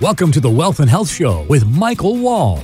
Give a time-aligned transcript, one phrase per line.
[0.00, 2.62] Welcome to the Wealth and Health Show with Michael Wall.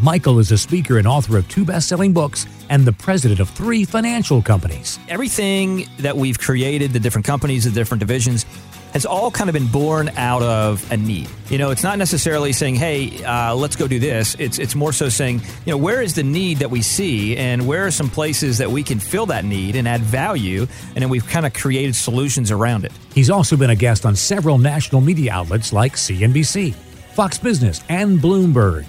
[0.00, 3.48] Michael is a speaker and author of two best selling books and the president of
[3.48, 4.98] three financial companies.
[5.08, 8.46] Everything that we've created, the different companies, the different divisions,
[8.92, 11.28] has all kind of been born out of a need.
[11.48, 14.92] You know, it's not necessarily saying, "Hey, uh, let's go do this." It's it's more
[14.92, 18.10] so saying, you know, where is the need that we see, and where are some
[18.10, 21.52] places that we can fill that need and add value, and then we've kind of
[21.54, 22.92] created solutions around it.
[23.14, 26.74] He's also been a guest on several national media outlets like CNBC,
[27.14, 28.84] Fox Business, and Bloomberg.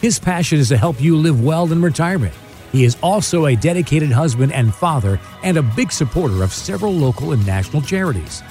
[0.00, 2.34] His passion is to help you live well in retirement.
[2.72, 7.32] He is also a dedicated husband and father and a big supporter of several local
[7.32, 8.42] and national charities.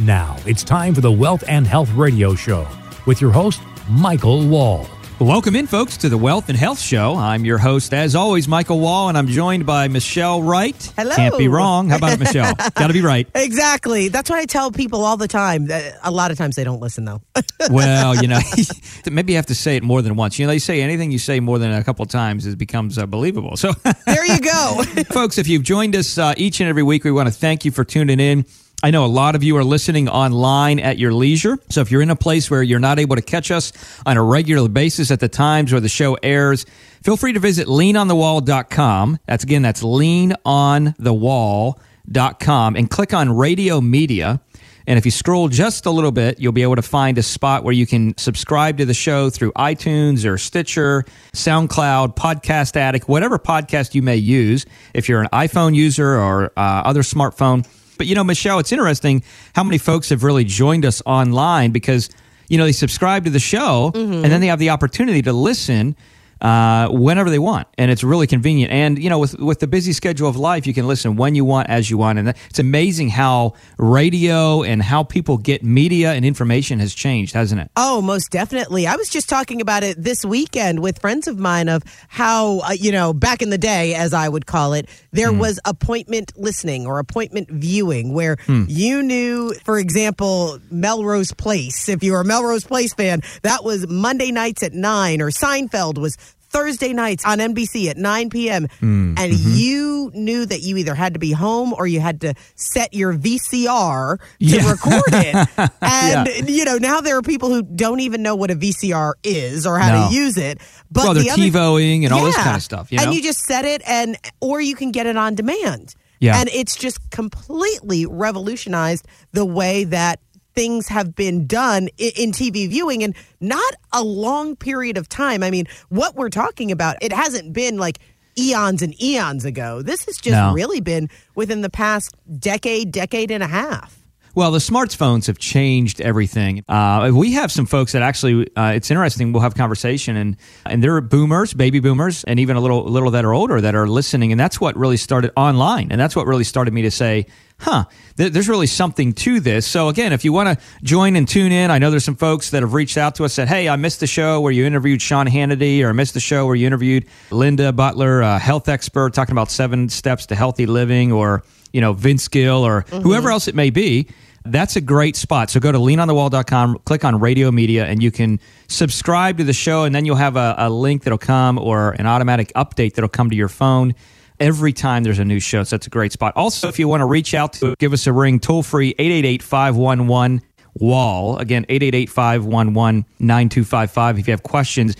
[0.00, 2.68] Now, it's time for the Wealth and Health Radio Show
[3.04, 4.86] with your host, Michael Wall.
[5.18, 7.16] Welcome in, folks, to the Wealth and Health Show.
[7.16, 10.92] I'm your host, as always, Michael Wall, and I'm joined by Michelle Wright.
[10.96, 11.16] Hello.
[11.16, 11.88] Can't be wrong.
[11.88, 12.54] How about it, Michelle?
[12.74, 13.26] Got to be right.
[13.34, 14.06] Exactly.
[14.06, 15.66] That's what I tell people all the time.
[16.04, 17.20] A lot of times they don't listen, though.
[17.70, 18.38] Well, you know,
[19.10, 20.38] maybe you have to say it more than once.
[20.38, 22.98] You know, they say anything you say more than a couple of times it becomes
[22.98, 23.56] uh, believable.
[23.56, 23.72] So,
[24.06, 24.84] there you go.
[25.10, 27.72] folks, if you've joined us uh, each and every week, we want to thank you
[27.72, 28.46] for tuning in.
[28.80, 31.58] I know a lot of you are listening online at your leisure.
[31.68, 33.72] So if you're in a place where you're not able to catch us
[34.06, 36.64] on a regular basis at the times where the show airs,
[37.02, 39.18] feel free to visit leanonthewall.com.
[39.26, 44.40] That's again, that's leanonthewall.com and click on radio media.
[44.86, 47.64] And if you scroll just a little bit, you'll be able to find a spot
[47.64, 51.04] where you can subscribe to the show through iTunes or Stitcher,
[51.34, 54.66] SoundCloud, Podcast Addict, whatever podcast you may use.
[54.94, 57.66] If you're an iPhone user or uh, other smartphone.
[57.98, 59.22] But you know, Michelle, it's interesting
[59.54, 62.08] how many folks have really joined us online because
[62.48, 64.24] you know they subscribe to the show mm-hmm.
[64.24, 65.96] and then they have the opportunity to listen
[66.40, 68.72] uh, whenever they want, and it's really convenient.
[68.72, 71.44] And you know, with with the busy schedule of life, you can listen when you
[71.44, 76.24] want, as you want, and it's amazing how radio and how people get media and
[76.24, 77.70] information has changed, hasn't it?
[77.76, 78.86] oh, most definitely.
[78.86, 82.72] I was just talking about it this weekend with friends of mine of how, uh,
[82.72, 86.86] you know, back in the day, as I would call it, there was appointment listening
[86.86, 88.36] or appointment viewing where
[88.68, 91.88] you knew, for example, Melrose Place.
[91.88, 95.98] If you were a Melrose Place fan, that was Monday nights at 9, or Seinfeld
[95.98, 96.16] was
[96.50, 98.66] Thursday nights on NBC at 9 p.m.
[98.80, 99.50] Mm, and mm-hmm.
[99.54, 103.14] you knew that you either had to be home or you had to set your
[103.14, 104.70] VCR to Yeah.
[104.70, 105.48] record it.
[105.80, 109.66] And you know, now there are people who don't even know what a VCR is
[109.66, 110.08] or how No.
[110.08, 110.60] to use it.
[110.90, 112.90] But well, they're the other, TiVoing and all this kind of stuff.
[112.90, 113.04] You know?
[113.04, 115.94] And you just set it and or you can get it on demand.
[116.20, 116.40] Yeah.
[116.40, 120.20] And it's just completely revolutionized the way that
[120.54, 125.42] things have been done i- in TV viewing and not a long period of time.
[125.42, 127.98] I mean, what we're talking about, it hasn't been like
[128.38, 129.82] eons and eons ago.
[129.82, 130.52] This has just No.
[130.52, 133.94] really been within the past decade, decade and a half.
[134.34, 136.62] Well, the smartphones have changed everything.
[136.68, 139.32] Uh, we have some folks that actually, uh, it's interesting.
[139.32, 143.24] We'll have conversation, and and they're boomers, baby boomers, and even a little little that
[143.24, 146.44] are older that are listening, and that's what really started online, and that's what really
[146.44, 147.26] started me to say,
[147.58, 147.84] huh,
[148.16, 149.66] th- there's really something to this.
[149.66, 152.50] So again, if you want to join and tune in, I know there's some folks
[152.50, 155.02] that have reached out to us said, hey, I missed the show where you interviewed
[155.02, 159.14] Sean Hannity, or I missed the show where you interviewed Linda Butler, a health expert,
[159.14, 161.42] talking about seven steps to healthy living, or
[161.72, 163.00] you know Vince Gill, or mm-hmm.
[163.00, 164.08] whoever else it may be.
[164.44, 165.50] That's a great spot.
[165.50, 169.84] So go to leanonthewall.com, click on radio media, and you can subscribe to the show.
[169.84, 173.28] And then you'll have a, a link that'll come or an automatic update that'll come
[173.28, 173.94] to your phone
[174.40, 175.62] every time there's a new show.
[175.64, 176.32] So that's a great spot.
[176.36, 179.42] Also, if you want to reach out to give us a ring, toll free 888
[179.42, 180.42] 511
[180.74, 181.36] Wall.
[181.38, 184.96] Again, 888 511 9255 if you have questions.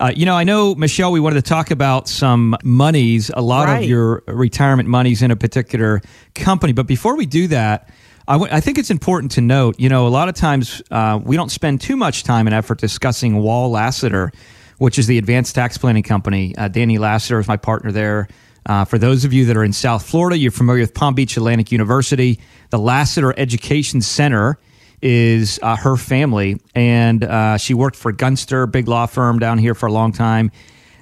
[0.00, 3.68] Uh, you know, I know, Michelle, we wanted to talk about some monies, a lot
[3.68, 6.00] of your retirement monies in a particular
[6.34, 6.72] company.
[6.72, 7.88] But before we do that,
[8.26, 11.20] I w- I think it's important to note, you know, a lot of times uh,
[11.22, 14.32] we don't spend too much time and effort discussing Wall Lassiter,
[14.78, 16.56] which is the advanced tax planning company.
[16.56, 18.26] Uh, Danny Lassiter is my partner there.
[18.66, 21.36] Uh, for those of you that are in South Florida, you're familiar with Palm Beach
[21.36, 22.40] Atlantic University.
[22.70, 24.58] The Lassiter Education Center
[25.02, 29.74] is uh, her family, and uh, she worked for Gunster, big law firm down here
[29.74, 30.50] for a long time.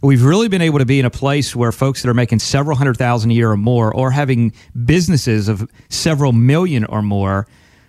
[0.02, 2.76] We've really been able to be in a place where folks that are making several
[2.76, 4.52] hundred thousand a year or more, or having
[4.84, 7.46] businesses of several million or more,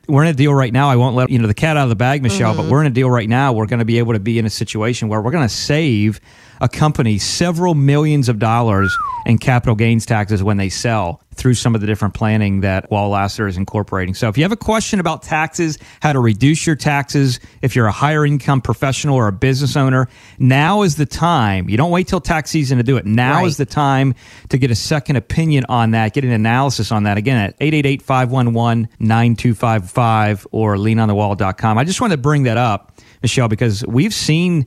[0.07, 0.89] we're in a deal right now.
[0.89, 2.88] I won't let you know the cat out of the bag, Michelle, but we're in
[2.88, 3.53] a deal right now.
[3.53, 6.19] We're going to be able to be in a situation where we're going to save
[6.61, 8.95] a company several millions of dollars
[9.25, 11.19] in capital gains taxes when they sell.
[11.35, 14.13] through some of the different planning that Wall Lasser is incorporating.
[14.13, 17.88] So if you have a question about taxes, how to reduce your taxes, if you're
[17.88, 20.07] a higher income professional or a business owner,
[20.38, 21.69] now is the time.
[21.69, 23.07] You don't wait till tax season to do it.
[23.07, 23.47] Now Right.
[23.47, 24.13] is the time
[24.50, 27.17] to get a second opinion on that, get an analysis on that.
[27.17, 31.77] Again, at 888-511-9255 or leanonthewall.com.
[31.77, 34.65] I just wanted to bring that up, Michelle, because we've seen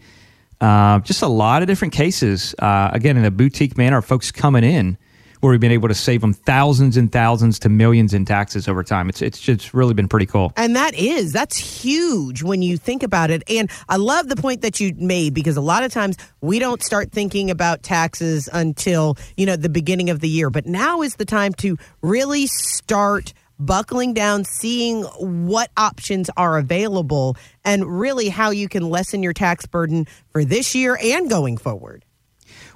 [0.61, 2.55] uh, just a lot of different cases.
[2.59, 4.99] Uh, again, in a boutique manner, folks coming in
[5.41, 8.83] where we've been able to save them thousands and thousands to millions in taxes over
[8.83, 9.09] time.
[9.09, 10.53] It's it's just really been pretty cool.
[10.57, 13.43] And that is, that's huge when you think about it.
[13.49, 16.83] And I love the point that you made because a lot of times we don't
[16.83, 20.51] start thinking about taxes until, you know, the beginning of the year.
[20.51, 27.37] But now is the time to really start buckling down, seeing what options are available
[27.65, 32.05] and really how you can lessen your tax burden for this year and going forward.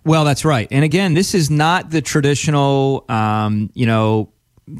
[0.04, 0.66] Well, that's right.
[0.70, 4.32] And again, this is not the traditional, um, you know,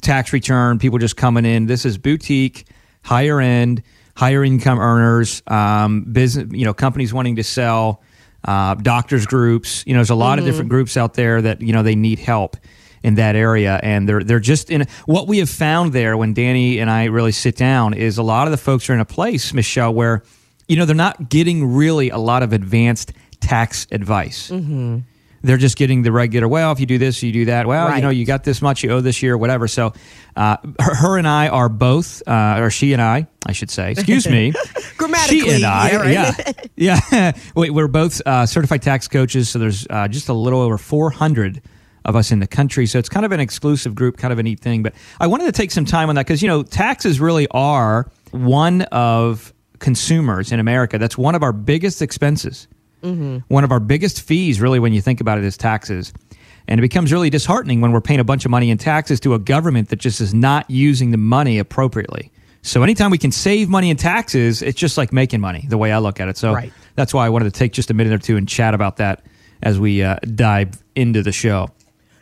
[0.02, 0.78] tax return.
[0.78, 1.66] People just coming in.
[1.66, 2.66] This is boutique,
[3.02, 3.82] higher end,
[4.16, 8.02] higher income earners, um, business, you know, companies wanting to sell,
[8.44, 9.84] uh, doctors groups.
[9.86, 12.18] You know, there's a lot of different groups out there that you know they need
[12.18, 12.56] help
[13.02, 14.86] in that area, and they're they're just in.
[15.06, 18.46] What we have found there when Danny and I really sit down is a lot
[18.46, 20.22] of the folks are in a place, Michelle, where
[20.68, 24.50] you know they're not getting really a lot of advanced tax advice.
[25.42, 27.66] They're just getting the regular well if you do this you do that.
[27.66, 29.68] Well you know you got this much you owe this year whatever.
[29.68, 29.94] So
[30.36, 33.92] uh, her, her and i are both uh, or she and i i should say
[33.92, 34.52] excuse me.
[34.98, 36.66] Grammatically, she and i yeah, right?
[36.76, 37.00] yeah.
[37.12, 37.32] Yeah.
[37.56, 41.62] We, we're both uh, certified tax coaches so there's uh, just a little over 400
[42.04, 44.42] of us in the country so it's kind of an exclusive group kind of a
[44.42, 47.20] neat thing but i wanted to take some time on that because you know taxes
[47.20, 52.68] really are one of consumers in america that's one of our biggest expenses
[53.48, 56.12] one of our biggest fees, really, when you think about it, is taxes.
[56.68, 59.32] And it becomes really disheartening when we're paying a bunch of money in taxes to
[59.32, 62.30] a government that just is not using the money appropriately.
[62.60, 65.92] So anytime we can save money in taxes, it's just like making money, the way
[65.92, 66.36] I look at it.
[66.36, 66.74] So Right.
[66.94, 69.24] that's why I wanted to take just a minute or two and chat about that
[69.62, 71.70] as we uh, dive into the show.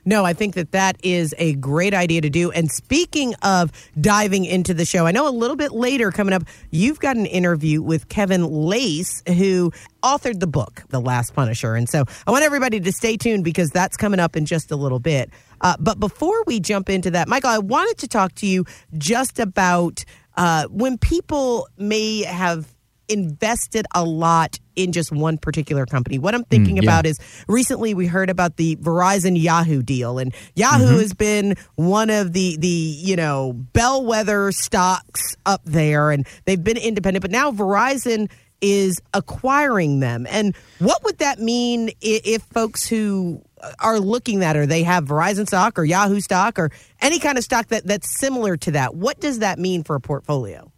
[0.09, 2.51] No, I think that that is a great idea to do.
[2.51, 3.71] And speaking of
[4.01, 7.27] diving into the show, I know a little bit later coming up, you've got an
[7.27, 9.71] interview with Kevin Lacz, who
[10.03, 11.75] authored the book, The Last Punisher.
[11.75, 14.77] And so I want everybody to stay tuned because that's coming up in just a
[14.77, 15.29] little bit.
[15.61, 18.65] Uh, but before we jump into that, Michael, I wanted to talk to you
[18.97, 20.07] just about
[20.39, 22.75] uh, when people may have
[23.09, 26.19] invested a lot in just one particular company.
[26.19, 26.83] What I'm thinking yeah.
[26.85, 27.19] about is
[27.49, 30.99] recently we heard about the Verizon Yahoo deal and Yahoo Mm-hmm.
[30.99, 36.77] has been one of the the, you know, bellwether stocks up there and they've been
[36.77, 40.27] independent, but now Verizon is acquiring them.
[40.29, 43.43] And what would that mean i- if folks who
[43.81, 46.71] are looking at or they have Verizon stock or Yahoo stock or
[47.01, 48.95] any kind of stock that that's similar to that?
[48.95, 50.71] What does that mean for a portfolio?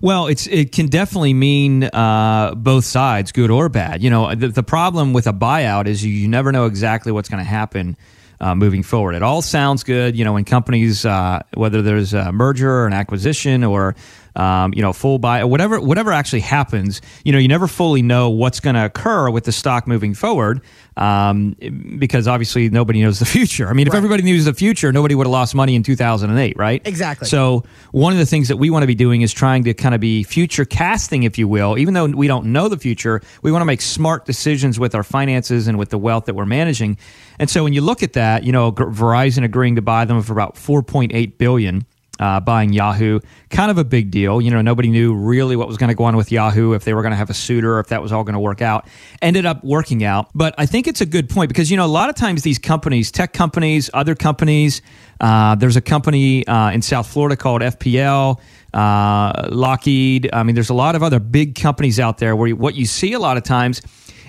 [0.00, 4.02] Well, it's it can definitely mean uh, both sides, good or bad.
[4.02, 7.28] You know, the, the problem with a buyout is you, you never know exactly what's
[7.28, 7.96] going to happen
[8.40, 9.14] uh, moving forward.
[9.14, 12.92] It all sounds good, you know, when companies, uh, whether there's a merger or an
[12.92, 13.94] acquisition or
[14.40, 18.30] um, you know full buy, whatever whatever actually happens, you know, you never fully know
[18.30, 20.62] what's going to occur with the stock moving forward
[20.96, 21.56] um,
[21.98, 23.68] because obviously nobody knows the future.
[23.68, 26.80] I mean, if everybody knew the future, nobody would have lost money in 2008, right?
[26.86, 27.28] Exactly.
[27.28, 29.94] So one of the things that we want to be doing is trying to kind
[29.94, 31.76] of be future casting, if you will.
[31.76, 35.02] Even though we don't know the future, we want to make smart decisions with our
[35.02, 36.96] finances and with the wealth that we're managing.
[37.38, 40.22] And so when you look at that, you know, G- Verizon agreeing to buy them
[40.22, 41.86] for about 4.8 billion.
[42.20, 43.18] Uh, buying Yahoo,
[43.48, 44.42] kind of a big deal.
[44.42, 46.92] You know, nobody knew really what was going to go on with Yahoo, if they
[46.92, 48.86] were going to have a suitor, if that was all going to work out.
[49.22, 50.28] Ended up working out.
[50.34, 52.58] But I think it's a good point because, you know, a lot of times these
[52.58, 54.82] companies, tech companies, other companies,
[55.20, 58.38] uh, there's a company uh, in South Florida called FPL,
[58.74, 60.28] uh, Lockheed.
[60.30, 63.14] I mean, there's a lot of other big companies out there where what you see
[63.14, 63.80] a lot of times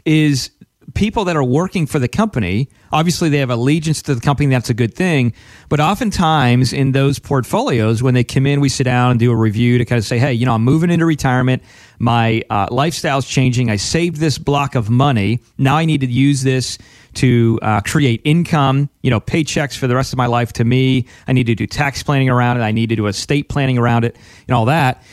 [0.06, 0.52] is
[0.94, 2.70] people that are working for the company.
[2.92, 4.50] Obviously, they have allegiance to the company.
[4.50, 5.34] That's a good thing.
[5.70, 9.36] But oftentimes in those portfolios, when they come in, we sit down and do a
[9.36, 11.64] review to kind of say, hey, you know, I'm moving into retirement.
[12.00, 13.70] My uh, lifestyle's changing.
[13.70, 15.40] I saved this block of money.
[15.58, 16.78] Now I need to use this
[17.16, 21.06] to uh, create income, you know, paychecks for the rest of my life to me.
[21.28, 22.62] I need to do tax planning around it.
[22.62, 25.04] I need to do estate planning around it and all that.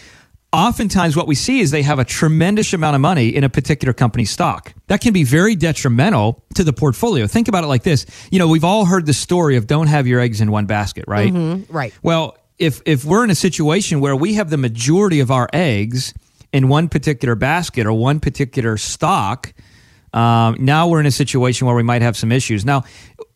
[0.52, 3.92] Oftentimes, what we see is they have a tremendous amount of money in a particular
[3.92, 4.72] company stock.
[4.86, 7.26] That can be very detrimental to the portfolio.
[7.26, 8.06] Think about it like this.
[8.30, 11.04] You know, we've all heard the story of don't have your eggs in one basket,
[11.06, 11.32] right?
[11.68, 11.92] Right.
[12.02, 16.14] Well, if if we're in a situation where we have the majority of our eggs
[16.50, 19.52] in one particular basket or one particular stock,
[20.14, 22.64] Um, now we're in a situation where we might have some issues.
[22.64, 22.84] Now,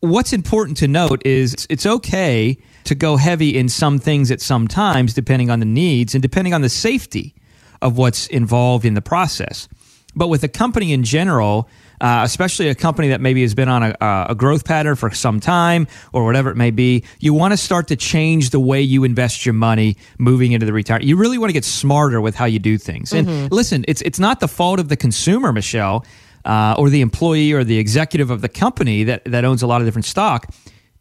[0.00, 4.68] what's important to note is it's okay to go heavy in some things at some
[4.68, 7.34] times, depending on the needs and depending on the safety
[7.80, 9.68] of what's involved in the process.
[10.14, 11.68] But with a company in general,
[12.00, 15.38] uh, especially a company that maybe has been on a, a, growth pattern for some
[15.38, 19.04] time or whatever it may be, you want to start to change the way you
[19.04, 21.06] invest your money moving into the retirement.
[21.06, 23.12] You really want to get smarter with how you do things.
[23.12, 23.54] And mm-hmm.
[23.54, 26.04] listen, it's it's not the fault of the consumer, Michelle,
[26.44, 29.80] uh, or the employee or the executive of the company that that owns a lot
[29.80, 30.52] of different stock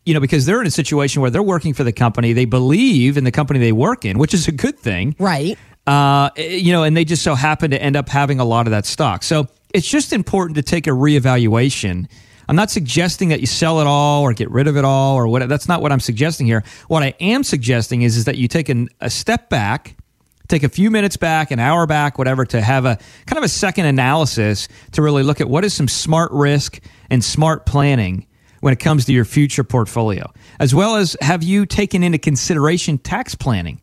[0.06, 3.18] you know, because they're in a situation where they're working for the company, they believe
[3.18, 5.58] in the company they work in, which is a good thing, right?
[5.88, 8.72] Uh, you know, and they just so happen to end up having a lot of
[8.72, 9.24] that stock.
[9.24, 12.10] So it's just important to take a reevaluation.
[12.48, 15.28] I'm not suggesting that you sell it all or get rid of it all or
[15.28, 15.48] what.
[15.48, 16.64] That's not what I'm suggesting here.
[16.88, 19.96] What I am suggesting is is that you take an, a step back,
[20.48, 23.50] take a few minutes back, an hour back, whatever, to have a kind of a
[23.50, 28.28] second analysis to really look at what is some smart risk and smart planning
[28.62, 32.98] when it comes to your future portfolio, as well as have you taken into consideration
[32.98, 33.82] tax planning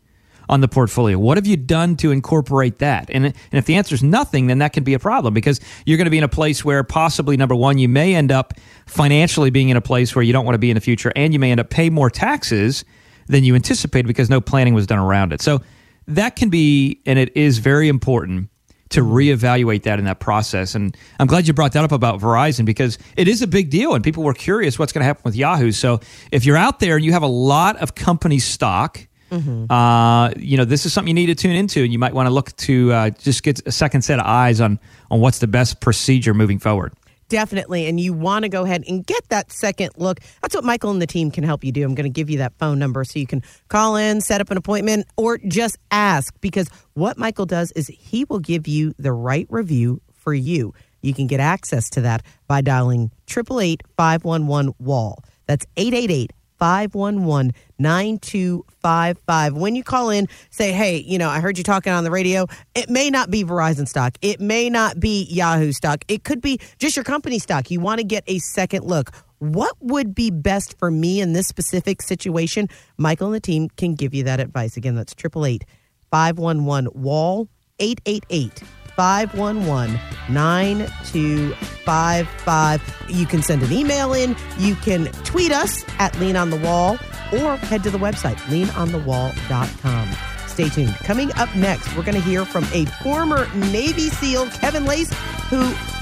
[0.49, 1.19] on the portfolio?
[1.19, 3.11] What have you done to incorporate that?
[3.11, 5.99] And, and if the answer is nothing, then that can be a problem because you're
[5.99, 8.55] going to be in a place where possibly, number one, you may end up
[8.87, 11.33] financially being in a place where you don't want to be in the future, and
[11.33, 12.85] you may end up paying more taxes
[13.27, 15.43] than you anticipated because no planning was done around it.
[15.43, 15.61] So
[16.07, 18.49] that can be, and it is very important
[18.91, 20.75] to reevaluate that in that process.
[20.75, 23.95] And I'm glad you brought that up about Verizon because it is a big deal
[23.95, 25.73] and people were curious what's going to happen with Yahoo.
[25.73, 26.01] So
[26.33, 29.71] if you're out there and you have a lot of company stock, mm-hmm.
[29.71, 32.27] uh, you know, this is something you need to tune into and you might want
[32.27, 34.79] to look to uh, just get a second set of eyes on,
[35.11, 36.93] on what's the best procedure moving forward.
[37.29, 37.87] Definitely.
[37.87, 40.21] And you want to go ahead and get that second look.
[40.41, 41.85] That's what Michael and the team can help you do.
[41.85, 44.51] I'm going to give you that phone number so you can call in, set up
[44.51, 49.13] an appointment, or just ask because what Michael does is he will give you the
[49.13, 50.73] right review for you.
[51.03, 55.23] You can get access to that by dialing 888 511 WALL.
[55.47, 59.55] That's 888 511 9255.
[59.55, 62.47] When you call in, say, hey, you know, I heard you talking on the radio.
[62.75, 66.59] It may not be Verizon stock, it may not be Yahoo stock, it could be
[66.79, 67.71] just your company stock.
[67.71, 69.13] You want to get a second look.
[69.39, 72.69] What would be best for me in this specific situation?
[72.97, 74.77] Michael and the team can give you that advice.
[74.77, 75.65] Again, that's 888
[76.11, 78.63] 511 WALL 888
[78.97, 83.07] 511 9255.
[83.09, 84.35] You can send an email in.
[84.59, 86.99] You can tweet us at Lean on the Wall
[87.33, 90.11] or head to the website, leanonthewall.com.
[90.47, 90.95] Stay tuned.
[91.05, 95.13] Coming up next, we're going to hear from a former Navy SEAL, Kevin Lacz,
[95.51, 95.61] who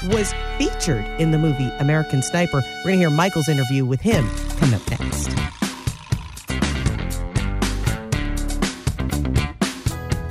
[0.09, 2.63] was featured in the movie American Sniper.
[2.77, 5.27] We're going to hear Michael's interview with him coming up next.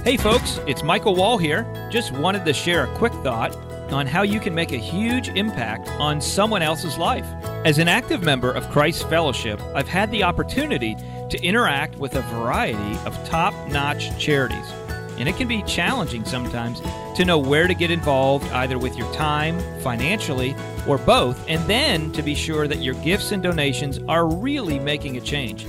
[0.06, 1.66] Hey folks, it's Michael Wall here.
[1.90, 3.56] Just wanted to share a quick thought
[3.92, 7.26] on how you can make a huge impact on someone else's life.
[7.66, 10.94] As an active member of Christ Fellowship, I've had the opportunity
[11.30, 14.70] to interact with a variety of top notch charities.
[15.18, 16.80] And it can be challenging sometimes
[17.16, 20.54] to know where to get involved, either with your time, financially,
[20.86, 25.16] or both, and then to be sure that your gifts and donations are really making
[25.16, 25.66] a change.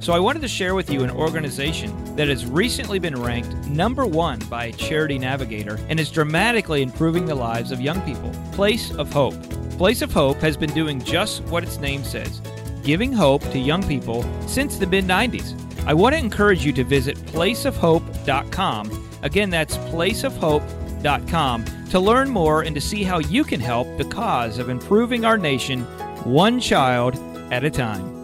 [0.00, 4.06] So I wanted to share with you an organization that has recently been ranked number
[4.06, 9.12] one by Charity Navigator and is dramatically improving the lives of young people Place of
[9.12, 9.34] Hope.
[9.76, 12.40] Place of Hope has been doing just what its name says
[12.82, 15.54] giving hope to young people since the mid 90s.
[15.86, 19.08] I want to encourage you to visit placeofhope.com.
[19.22, 24.58] Again, that's placeofhope.com to learn more and to see how you can help the cause
[24.58, 25.82] of improving our nation
[26.24, 27.16] one child
[27.52, 28.19] at a time.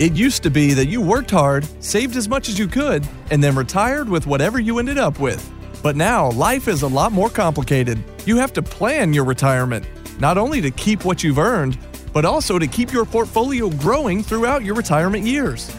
[0.00, 3.44] It used to be that you worked hard, saved as much as you could, and
[3.44, 5.46] then retired with whatever you ended up with.
[5.82, 8.02] But now, life is a lot more complicated.
[8.24, 9.86] You have to plan your retirement,
[10.18, 11.76] not only to keep what you've earned,
[12.14, 15.70] but also to keep your portfolio growing throughout your retirement years.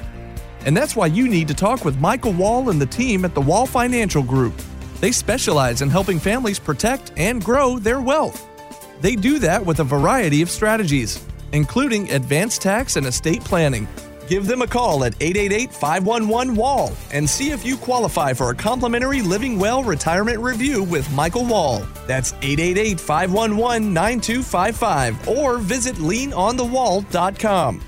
[0.68, 3.42] And that's why you need to talk with Michael Wall and the team at the
[3.42, 4.54] Wall Financial Group.
[5.00, 8.48] They specialize in helping families protect and grow their wealth.
[9.02, 13.88] They do that with a variety of strategies, including advanced tax and estate planning
[14.32, 18.56] Give them a call at 888 511 WALL and see if you qualify for a
[18.56, 21.86] complimentary Living Well retirement review with Michael Wall.
[22.08, 27.82] That's 888 511 9255 or visit leanonthewall.com.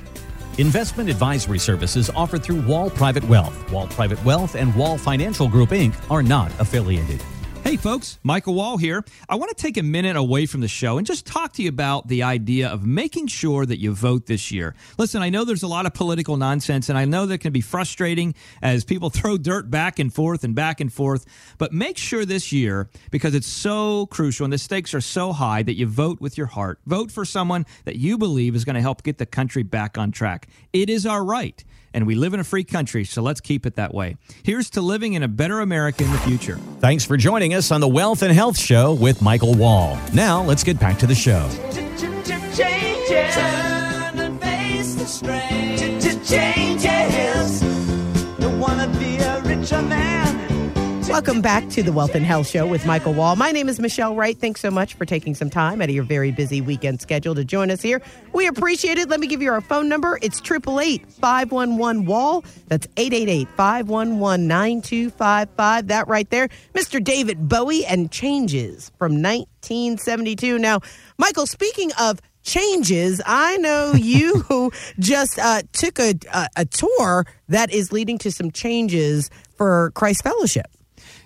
[0.58, 3.72] Investment advisory services offered through Wall Private Wealth.
[3.72, 5.96] Wall Private Wealth and Wall Financial Group Inc.
[6.12, 7.24] are not affiliated.
[7.64, 9.06] Hey folks, Michael Wall here.
[9.30, 11.70] I want to take a minute away from the show and just talk to you
[11.70, 14.76] about the idea of making sure that you vote this year.
[14.98, 17.62] Listen, I know there's a lot of political nonsense, and I know that can be
[17.62, 21.26] frustrating as people throw dirt back and forth and back and forth,
[21.58, 25.64] but make sure this year, because it's so crucial and the stakes are so high,
[25.64, 26.80] that you vote with your heart.
[26.86, 30.12] Vote for someone that you believe is going to help get the country back on
[30.12, 30.50] track.
[30.74, 31.64] It is our right
[31.94, 34.18] and we live in a free country, so let's keep it that way.
[34.44, 36.58] Here's to living in a better America in the future.
[36.80, 39.98] Thanks for joining us on the Wealth and Health Show with Michael Wall.
[40.14, 41.50] Now, let's get back to the show.
[51.14, 53.36] Welcome back to the Wealth and Health Show with Michael Wall.
[53.36, 54.36] My name is Michelle Wright.
[54.36, 57.46] Thanks so much for taking some time out of your very busy weekend schedule to
[57.46, 58.02] join us here.
[58.34, 59.10] We appreciate it.
[59.10, 60.18] Let me give you our phone number.
[60.24, 62.44] It's 888 511 Wall.
[62.68, 65.88] That's 888 511 9255.
[65.88, 66.50] That right there.
[66.74, 67.02] Mr.
[67.02, 70.58] David Bowie and Changes from 1972.
[70.58, 70.80] Now,
[71.20, 73.22] Michael, speaking of changes.
[73.24, 78.50] I know you just uh, took a, a, a tour that is leading to some
[78.50, 80.66] changes for Christ Fellowship.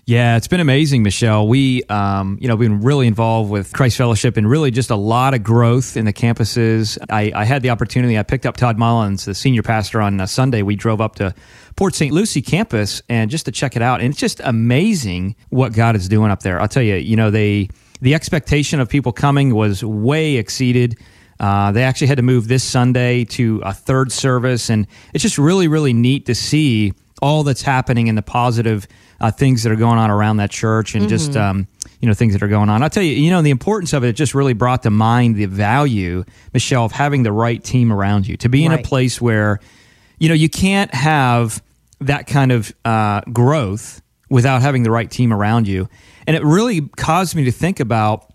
[0.08, 1.50] Yeah, it's been amazing, Michelle.
[1.50, 5.34] We, um, you know, been really involved with Christ Fellowship and really just a lot
[5.34, 6.98] of growth in the campuses.
[7.10, 8.18] I, I had the opportunity.
[8.18, 10.62] I picked up Todd Mullins, the senior pastor, on a Sunday.
[10.62, 11.36] We drove up to
[11.76, 12.14] Port St.
[12.14, 14.00] Lucie campus and just to check it out.
[14.00, 16.62] And it's just amazing what God is doing up there.
[16.62, 17.68] I'll tell you, you know, they
[18.00, 20.98] the expectation of people coming was way exceeded.
[21.38, 25.38] Uh, they actually had to move this Sunday to a third service, and it's just
[25.38, 28.88] really, really neat to see all that's happening and the positive
[29.20, 31.10] uh, things that are going on around that church, and mm-hmm.
[31.10, 31.68] just um,
[32.00, 32.84] you know things that are going on.
[32.84, 35.36] I'll tell you, you know, the importance of it, it just really brought to mind
[35.36, 38.80] the value, Michelle, of having the right team around you to be in right.
[38.80, 39.60] a place where
[40.20, 41.62] you know you can't have
[42.00, 45.88] that kind of uh, growth without having the right team around you.
[46.26, 48.34] And it really caused me to think about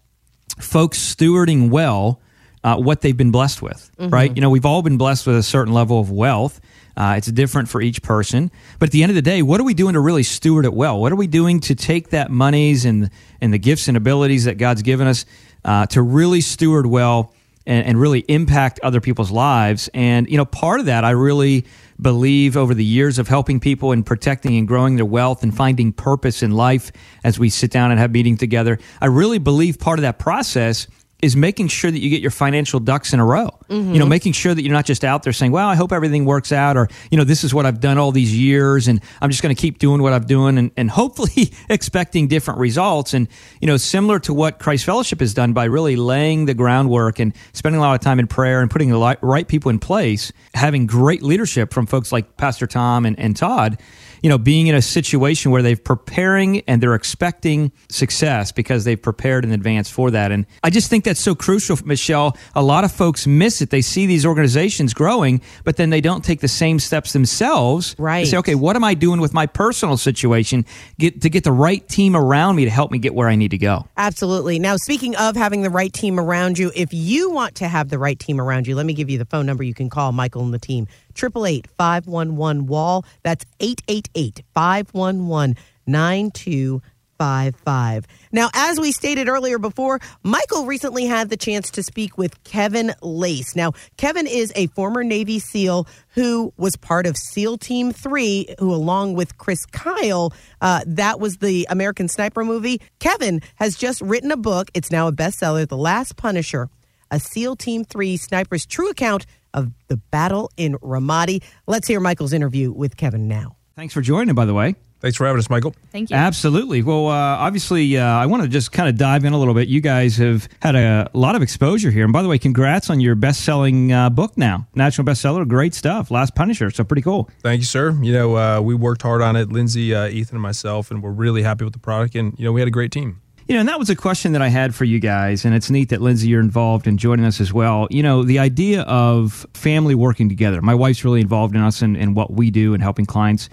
[0.58, 2.20] folks stewarding well
[2.64, 4.10] uh, what they've been blessed with, mm-hmm.
[4.10, 4.34] right?
[4.34, 6.60] You know, we've all been blessed with a certain level of wealth.
[6.96, 8.50] Uh, it's different for each person.
[8.78, 10.74] But at the end of the day, what are we doing to really steward it
[10.74, 11.00] well?
[11.00, 14.58] What are we doing to take that monies and, and the gifts and abilities that
[14.58, 15.24] God's given us
[15.64, 17.32] uh, to really steward well
[17.66, 19.88] and, and really impact other people's lives?
[19.94, 21.64] And, you know, part of that, I really
[22.00, 25.92] believe over the years of helping people and protecting and growing their wealth and finding
[25.92, 26.90] purpose in life
[27.22, 28.78] as we sit down and have meetings together.
[29.00, 30.88] I really believe part of that process
[31.22, 33.48] is making sure that you get your financial ducks in a row.
[33.68, 33.94] Mm-hmm.
[33.94, 36.24] You know, making sure that you're not just out there saying, "Well, I hope everything
[36.24, 39.30] works out," or you know, "This is what I've done all these years, and I'm
[39.30, 43.14] just going to keep doing what I'm doing," and, and hopefully expecting different results.
[43.14, 43.28] And
[43.60, 47.32] you know, similar to what Christ Fellowship has done by really laying the groundwork and
[47.52, 50.86] spending a lot of time in prayer and putting the right people in place, having
[50.86, 53.78] great leadership from folks like Pastor Tom and, and Todd
[54.22, 59.00] you know, being in a situation where they're preparing and they're expecting success because they've
[59.00, 60.30] prepared in advance for that.
[60.30, 62.36] And I just think that's so crucial, Michelle.
[62.54, 63.70] A lot of folks miss it.
[63.70, 67.96] They see these organizations growing, but then they don't take the same steps themselves.
[67.98, 68.26] Right.
[68.26, 70.64] Say, okay, what am I doing with my personal situation
[70.98, 73.50] get, to get the right team around me to help me get where I need
[73.50, 73.86] to go?
[73.96, 74.58] Absolutely.
[74.60, 77.98] Now, speaking of having the right team around you, if you want to have the
[77.98, 80.44] right team around you, let me give you the phone number you can call Michael
[80.44, 83.04] and the team 888 511 Wall.
[83.22, 88.06] That's 888 511 9255.
[88.32, 92.92] Now, as we stated earlier before, Michael recently had the chance to speak with Kevin
[93.02, 93.54] Lacz.
[93.54, 98.74] Now, Kevin is a former Navy SEAL who was part of SEAL Team 3, who,
[98.74, 102.80] along with Chris Kyle, uh, that was the American Sniper movie.
[102.98, 104.70] Kevin has just written a book.
[104.74, 106.68] It's now a bestseller, The Last Punisher,
[107.10, 111.42] a SEAL Team 3 sniper's true account of the battle in Ramadi.
[111.66, 113.56] Let's hear Michael's interview with Kevin now.
[113.76, 114.74] Thanks for joining, by the way.
[115.00, 115.74] Thanks for having us, Michael.
[115.90, 116.16] Thank you.
[116.16, 116.80] Absolutely.
[116.82, 119.66] Well, uh, obviously, uh, I want to just kind of dive in a little bit.
[119.66, 122.04] You guys have had a lot of exposure here.
[122.04, 124.68] And by the way, congrats on your best selling uh, book now.
[124.76, 125.48] National bestseller.
[125.48, 126.12] Great stuff.
[126.12, 126.70] Last Punisher.
[126.70, 127.28] So pretty cool.
[127.40, 127.98] Thank you, sir.
[128.00, 131.10] You know, uh, we worked hard on it, Lindsay, uh, Ethan, and myself, and we're
[131.10, 132.14] really happy with the product.
[132.14, 133.21] And, you know, we had a great team.
[133.48, 135.68] You know, and that was a question that I had for you guys, and it's
[135.68, 137.88] neat that Lindsay you're involved in joining us as well.
[137.90, 140.62] You know, the idea of family working together.
[140.62, 143.48] My wife's really involved in us and, and what we do and helping clients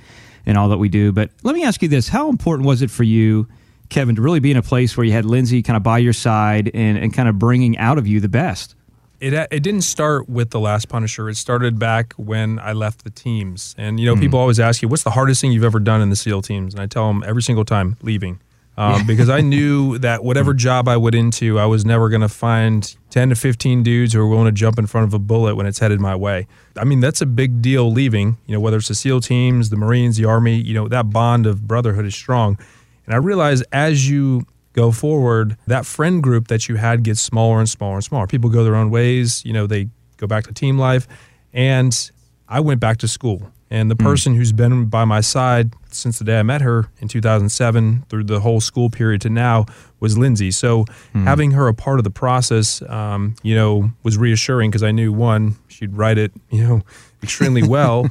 [0.46, 1.12] and all that we do.
[1.12, 3.48] But let me ask you this: How important was it for you,
[3.90, 6.14] Kevin, to really be in a place where you had Lindsay kind of by your
[6.14, 8.76] side and, and kind of bringing out of you the best?
[9.20, 11.28] It, it didn't start with the last Punisher.
[11.28, 13.76] It started back when I left the teams.
[13.78, 14.22] And, you know, mm.
[14.22, 16.74] people always ask you, what's the hardest thing you've ever done in the SEAL teams?
[16.74, 18.40] And I tell them every single time, leaving
[18.80, 22.30] um, because I knew that whatever job I went into, I was never going to
[22.30, 25.56] find 10 to 15 dudes who are willing to jump in front of a bullet
[25.56, 26.48] when it's headed my way.
[26.78, 29.76] I mean, that's a big deal leaving, you know, whether it's the SEAL teams, the
[29.76, 32.58] Marines, the Army, you know, that bond of brotherhood is strong.
[33.06, 37.60] And I realized as you go forward, that friend group that you had gets smaller
[37.60, 38.28] and smaller and smaller.
[38.28, 41.08] People go their own ways, you know, they go back to team life.
[41.52, 42.12] And
[42.48, 43.52] I went back to school.
[43.72, 47.08] And the person who's been by my side since the day I met her in
[47.08, 49.68] 2007 through the whole school period to now
[50.00, 50.50] was Lindsay.
[50.50, 54.92] So having her a part of the process, um, you know, was reassuring because I
[54.92, 56.82] knew one, she'd write it, you know,
[57.24, 58.08] extremely well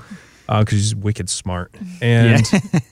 [0.46, 1.74] because she's wicked smart.
[2.00, 2.44] And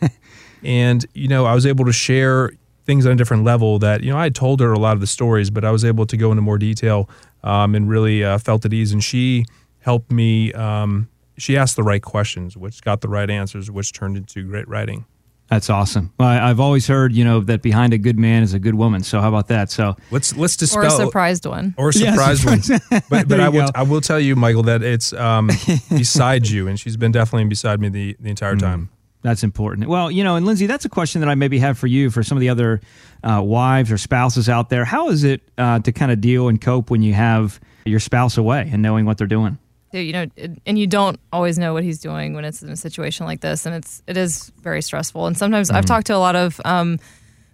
[0.64, 2.50] and you know, I was able to share
[2.84, 5.00] things on a different level that you know I had told her a lot of
[5.00, 7.08] the stories, but I was able to go into more detail
[7.44, 8.92] um, and really uh, felt at ease.
[8.92, 9.44] And she
[9.80, 10.52] helped me.
[10.52, 14.68] Um, she asked the right questions, which got the right answers, which turned into great
[14.68, 15.04] writing.
[15.48, 16.12] That's awesome.
[16.18, 18.74] Well, I, I've always heard, you know, that behind a good man is a good
[18.74, 19.04] woman.
[19.04, 19.70] So how about that?
[19.70, 21.72] So Let's let's Or dispel a surprised one.
[21.78, 22.60] or a Yeah, surprise one.
[23.08, 23.72] But, but I will go.
[23.76, 25.48] I will tell you, Michael, that it's um,
[25.90, 28.88] beside you, and she's been definitely beside me the the entire time.
[29.22, 29.88] That's important.
[29.88, 32.22] Well, you know, and Lindsay, that's a question that I maybe have for you, for
[32.24, 32.80] some of the other
[33.24, 34.84] uh, wives or spouses out there.
[34.84, 38.36] How is it uh, to kind of deal and cope when you have your spouse
[38.36, 39.58] away and knowing what they're doing?
[39.92, 40.26] You know,
[40.66, 43.66] and you don't always know what he's doing when it's in a situation like this,
[43.66, 45.26] and it's it is very stressful.
[45.26, 46.98] And sometimes I've talked to a lot of um,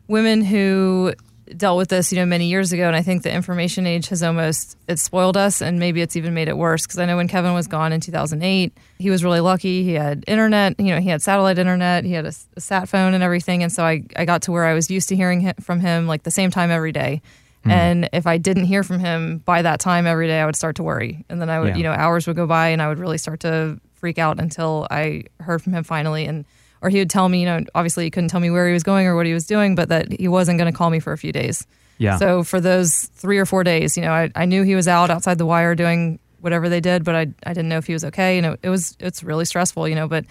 [0.09, 1.12] women who
[1.57, 4.23] dealt with this, you know, many years ago, and I think the information age has
[4.23, 6.83] almost it spoiled us, and maybe it's even made it worse.
[6.83, 9.83] Because I know when Kevin was gone in 2008, he was really lucky.
[9.85, 13.14] He had internet, you know, he had satellite internet, he had a, a sat phone
[13.14, 15.81] and everything, and so I I got to where I was used to hearing from
[15.81, 17.23] him like the same time every day.
[17.64, 17.70] Hmm.
[17.70, 20.77] And if I didn't hear from him by that time every day, I would start
[20.77, 21.25] to worry.
[21.29, 21.77] And then I would, Yeah.
[21.77, 24.87] you know, hours would go by and I would really start to freak out until
[24.90, 26.25] I heard from him finally.
[26.27, 26.44] And,
[26.81, 28.83] or he would tell me, you know, obviously he couldn't tell me where he was
[28.83, 31.12] going or what he was doing, but that he wasn't going to call me for
[31.12, 31.64] a few days.
[31.98, 32.16] Yeah.
[32.16, 35.11] So for those three or four days, you know, I, I knew he was out
[35.11, 38.05] outside the wire doing whatever they did, but I, I didn't know if he was
[38.07, 38.35] okay.
[38.35, 40.25] You know, it was, it's really stressful, you know, but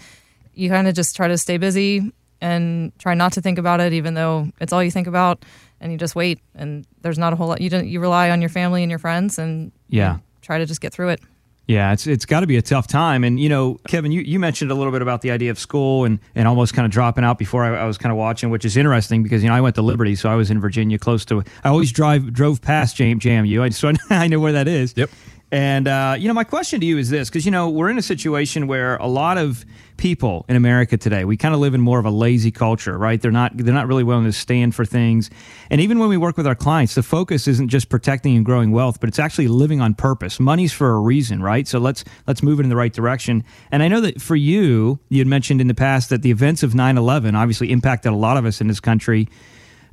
[0.52, 3.94] you kind of just try to stay busy and try not to think about it,
[3.94, 5.44] even though it's all you think about,
[5.82, 6.40] and you just wait.
[6.54, 7.60] And there's not a whole lot.
[7.60, 7.86] You don't.
[7.86, 10.18] You rely on your family and your friends, and Yeah.
[10.40, 11.20] try to just get through it.
[11.68, 13.22] Yeah, it's it's got to be a tough time.
[13.22, 16.04] And you know, Kevin, you, you mentioned a little bit about the idea of school
[16.04, 18.64] and, and almost kind of dropping out before I, I was kind of watching, which
[18.64, 21.24] is interesting because you know I went to Liberty, so I was in Virginia, close
[21.26, 21.44] to.
[21.62, 24.92] I always drive drove past Jam, JMU, I, so I know where that is.
[24.96, 25.10] Yep.
[25.52, 27.98] And uh, you know, my question to you is this: because you know we're in
[27.98, 29.66] a situation where a lot of
[29.98, 33.20] people in America today, we kind of live in more of a lazy culture, right?
[33.20, 35.28] They're not they're not really willing to stand for things.
[35.68, 38.72] And even when we work with our clients, the focus isn't just protecting and growing
[38.72, 40.40] wealth, but it's actually living on purpose.
[40.40, 41.68] Money's for a reason, right?
[41.68, 43.44] So let's let's move it in the right direction.
[43.70, 46.62] And I know that for you, you had mentioned in the past that the events
[46.62, 49.28] of 9/11 obviously impacted a lot of us in this country.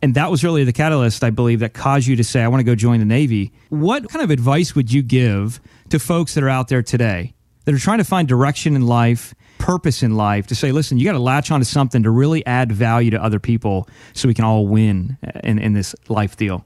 [0.01, 2.61] And that was really the catalyst, I believe, that caused you to say, I want
[2.61, 3.51] to go join the Navy.
[3.69, 5.59] What kind of advice would you give
[5.89, 7.33] to folks that are out there today
[7.65, 11.05] that are trying to find direction in life, purpose in life, to say, listen, you
[11.05, 14.45] got to latch onto something to really add value to other people so we can
[14.45, 16.65] all win in, in this life deal?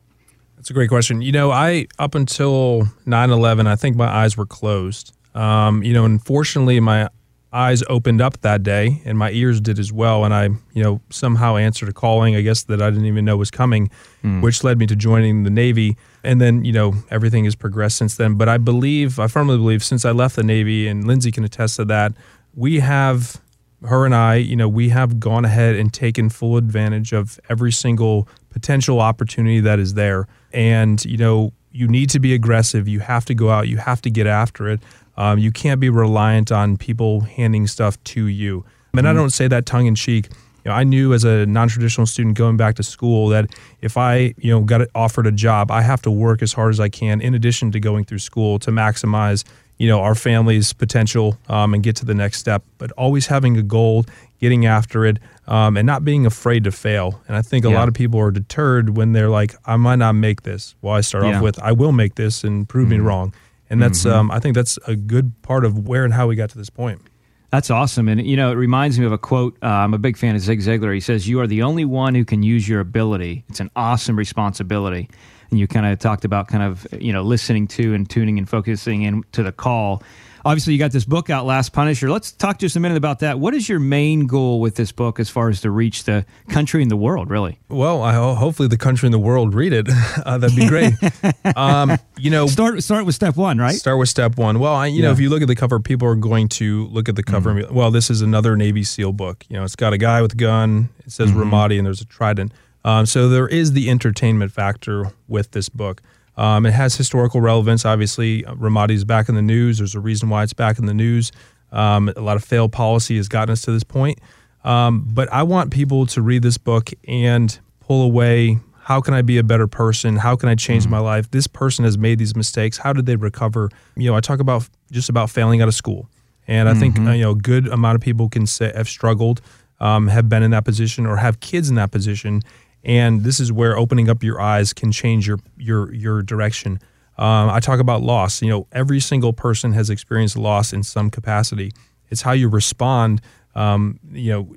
[0.56, 1.22] That's a great question.
[1.22, 5.14] You know, I up until 9/11, I think my eyes were closed.
[5.36, 7.10] Um, you know, unfortunately, my
[7.54, 10.26] eyes opened up that day, and my ears did as well.
[10.26, 13.38] And I, you know, somehow answered a calling, I guess that I didn't even know
[13.38, 14.42] was coming, hmm.
[14.42, 15.96] which led me to joining the Navy.
[16.24, 18.36] And then, you know, everything has progressed since then.
[18.36, 21.76] But I believe, I firmly believe, since I left the Navy, and Lindsay can attest
[21.76, 22.14] to that,
[22.56, 23.40] we have
[23.86, 27.72] her and I, you know, we have gone ahead and taken full advantage of every
[27.72, 30.28] single potential opportunity that is there.
[30.54, 32.88] And, you know, you need to be aggressive.
[32.88, 33.68] You have to go out.
[33.68, 34.80] You have to get after it.
[35.18, 38.66] Um, you can't be reliant on people handing stuff to you.
[38.96, 40.28] And I don't say that tongue in cheek.
[40.64, 43.50] You know, I knew as a non-traditional student going back to school that
[43.82, 46.80] if I, you know, got offered a job, I have to work as hard as
[46.80, 49.44] I can in addition to going through school to maximize,
[49.78, 52.64] you know, our family's potential um, and get to the next step.
[52.78, 54.06] But always having a goal,
[54.40, 57.22] getting after it, um, and not being afraid to fail.
[57.28, 57.80] And I think a Yeah.
[57.80, 60.76] lot of people are deterred when they're like, I might not make this.
[60.82, 61.38] Well, I start Yeah.
[61.38, 63.34] off with, I will make this and prove me wrong.
[63.74, 66.52] And that's, um, I think that's a good part of where and how we got
[66.52, 67.02] to this point.
[67.50, 68.08] That's awesome.
[68.08, 69.58] And, you know, it reminds me of a quote.
[69.64, 70.94] Uh, I'm a big fan of Zig Ziglar.
[70.94, 73.46] He says, You are the only one who can use your ability.
[73.50, 75.10] It's an awesome responsibility.
[75.50, 78.50] And you kind of talked about kind of, you know, listening to and tuning and
[78.50, 80.04] focusing in to the call.
[80.46, 82.10] Obviously, you got this book out, Last Punisher.
[82.10, 83.40] Let's talk just a minute about that.
[83.40, 86.82] What is your main goal with this book as far as to reach the country
[86.82, 87.60] and the world, really?
[87.70, 89.88] Well, I ho- hopefully the country and the world read it.
[90.26, 90.94] Uh, that'd be great.
[91.58, 93.76] um, you know, Start start with step one, right?
[93.76, 94.60] Start with step one.
[94.60, 97.10] Well, I, you know, if you look at the cover, people are going to look
[97.10, 97.50] at the cover.
[97.50, 99.44] and be, well, this is another Navy SEAL book.
[99.50, 100.90] You know, it's got a guy with a gun.
[101.06, 102.54] It says Ramadi, and there's a trident.
[102.86, 106.02] Um, so there is the entertainment factor with this book.
[106.36, 107.86] Um, it has historical relevance.
[107.86, 109.78] Obviously, uh, Ramadi's back in the news.
[109.78, 111.32] There's a reason why it's back in the news.
[111.72, 114.20] Um, a lot of failed policy has gotten us to this point.
[114.64, 118.60] Um, but I want people to read this book and pull away.
[118.84, 120.18] How can I be a better person?
[120.18, 121.32] How can I change my life?
[121.32, 122.78] This person has made these mistakes.
[122.78, 123.70] How did they recover?
[123.96, 126.10] You know, I talk about just about failing out of school,
[126.48, 129.42] and I think uh, you know a good amount of people can say have struggled,
[129.80, 132.42] um, have been in that position, or have kids in that position.
[132.84, 136.80] And this is where opening up your eyes can change your your your direction.
[137.18, 138.42] Um, I talk about loss.
[138.42, 141.72] You know, every single person has experienced loss in some capacity.
[142.10, 143.22] It's how you respond.
[143.56, 144.56] Um, you know,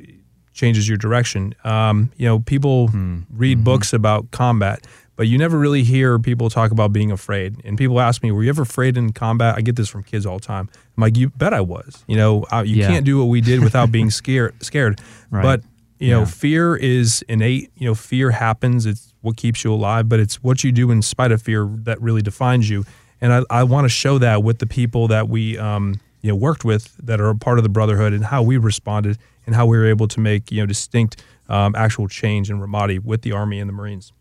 [0.54, 1.54] changes your direction.
[1.64, 2.90] Um, you know, people
[3.30, 4.86] read books about combat,
[5.16, 7.60] but you never really hear people talk about being afraid.
[7.64, 10.24] And people ask me, "Were you ever afraid in combat?" I get this from kids
[10.26, 10.68] all the time.
[10.96, 12.88] I'm like, "You bet I was." You know, uh, you Yeah.
[12.88, 14.54] can't do what we did without being scared.
[14.62, 14.98] Scared,
[15.30, 15.42] Right.
[15.42, 15.62] but
[15.98, 16.24] you know, Yeah.
[16.26, 17.70] fear is innate.
[17.76, 18.86] You know, fear happens.
[18.86, 22.00] It's what keeps you alive, but it's what you do in spite of fear that
[22.00, 22.84] really defines you.
[23.20, 26.36] And I, I want to show that with the people that we, um, you know,
[26.36, 29.64] worked with that are a part of the brotherhood and how we responded and how
[29.66, 33.32] we were able to make, you know, distinct um, actual change in Ramadi with the
[33.32, 34.12] Army and the Marines.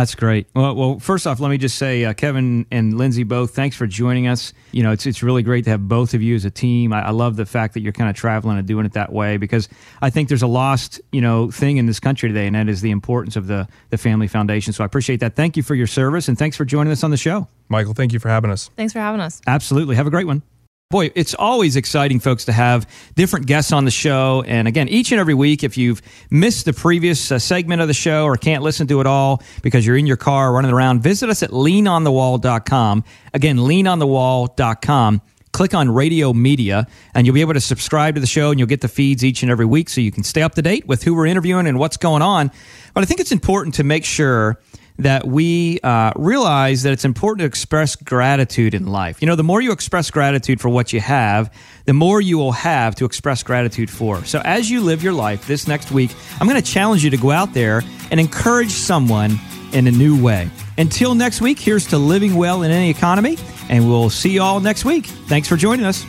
[0.00, 0.46] That's great.
[0.54, 3.86] Well, well, first off, let me just say, uh, Kevin and Lindsay, both, thanks for
[3.86, 4.54] joining us.
[4.72, 6.94] You know, it's it's really great to have both of you as a team.
[6.94, 9.36] I, I love the fact that you're kind of traveling and doing it that way
[9.36, 9.68] because
[10.00, 12.80] I think there's a lost, you know, thing in this country today, and that is
[12.80, 14.72] the importance of the the family foundation.
[14.72, 15.36] So I appreciate that.
[15.36, 17.48] Thank you for your service, and thanks for joining us on the show.
[17.68, 18.70] Michael, thank you for having us.
[18.76, 19.42] Thanks for having us.
[19.46, 19.96] Absolutely.
[19.96, 20.42] Have a great one.
[20.90, 24.42] Boy, it's always exciting, folks, to have different guests on the show.
[24.44, 27.94] And again, each and every week, if you've missed the previous uh, segment of the
[27.94, 31.30] show or can't listen to it all because you're in your car running around, visit
[31.30, 33.04] us at leanonthewall.com.
[33.32, 35.22] Again, leanonthewall.com.
[35.52, 38.66] Click on radio media and you'll be able to subscribe to the show and you'll
[38.66, 41.04] get the feeds each and every week so you can stay up to date with
[41.04, 42.50] who we're interviewing and what's going on.
[42.94, 44.58] But I think it's important to make sure
[45.00, 49.20] that we uh, realize that it's important to express gratitude in life.
[49.20, 51.52] You know, the more you express gratitude for what you have,
[51.86, 54.24] the more you will have to express gratitude for.
[54.24, 56.10] So, as you live your life this next week,
[56.40, 59.38] I'm going to challenge you to go out there and encourage someone
[59.72, 60.50] in a new way.
[60.78, 64.60] Until next week, here's to living well in any economy, and we'll see you all
[64.60, 65.06] next week.
[65.06, 66.04] Thanks for joining us.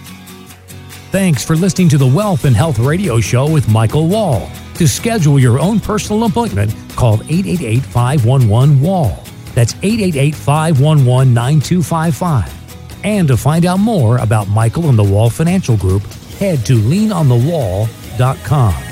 [1.11, 4.49] Thanks for listening to the Wealth and Health Radio Show with Michael Wall.
[4.75, 9.21] To schedule your own personal appointment, call 888 511 Wall.
[9.53, 13.03] That's 888 511 9255.
[13.03, 16.03] And to find out more about Michael and the Wall Financial Group,
[16.39, 18.90] head to leanonthewall.com.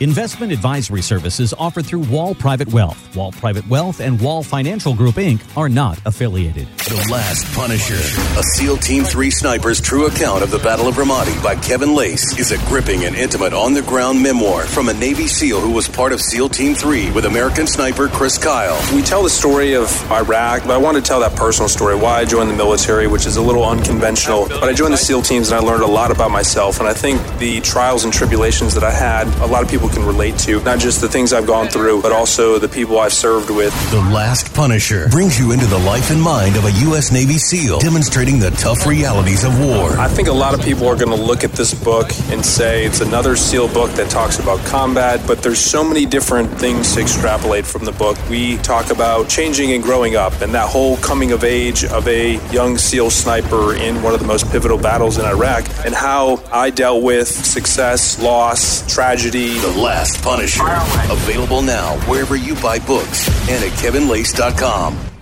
[0.00, 3.16] Investment advisory services offered through Wall Private Wealth.
[3.16, 5.40] Wall Private Wealth and Wall Financial Group Inc.
[5.56, 6.68] are not affiliated.
[6.76, 7.94] The Last Punisher,
[8.38, 12.38] a SEAL Team 3 sniper's true account of the Battle of Ramadi by Kevin Lacz,
[12.38, 15.88] is a gripping and intimate on the ground memoir from a Navy SEAL who was
[15.88, 18.78] part of SEAL Team 3 with American sniper Chris Kyle.
[18.94, 22.18] We tell the story of Iraq, but I want to tell that personal story why
[22.18, 24.46] I joined the military, which is a little unconventional.
[24.46, 26.80] But I joined the SEAL teams and I learned a lot about myself.
[26.80, 30.04] And I think the trials and tribulations that I had, a lot of people can
[30.04, 30.62] relate to.
[30.62, 33.72] Not just the things I've gone through, but also the people I've served with.
[33.90, 37.12] The Last Punisher brings you into the life and mind of a U.S.
[37.12, 39.90] Navy SEAL, demonstrating the tough realities of war.
[39.98, 42.84] I think a lot of people are going to look at this book and say
[42.84, 47.00] it's another SEAL book that talks about combat, but there's so many different things to
[47.00, 48.16] extrapolate from the book.
[48.28, 52.34] We talk about changing and growing up and that whole coming of age of a
[52.52, 56.70] young SEAL sniper in one of the most pivotal battles in Iraq and how I
[56.70, 59.58] dealt with success, loss, tragedy.
[59.58, 60.66] The Last Punisher.
[61.12, 65.15] Available now wherever you buy books and at kevinlacz.com.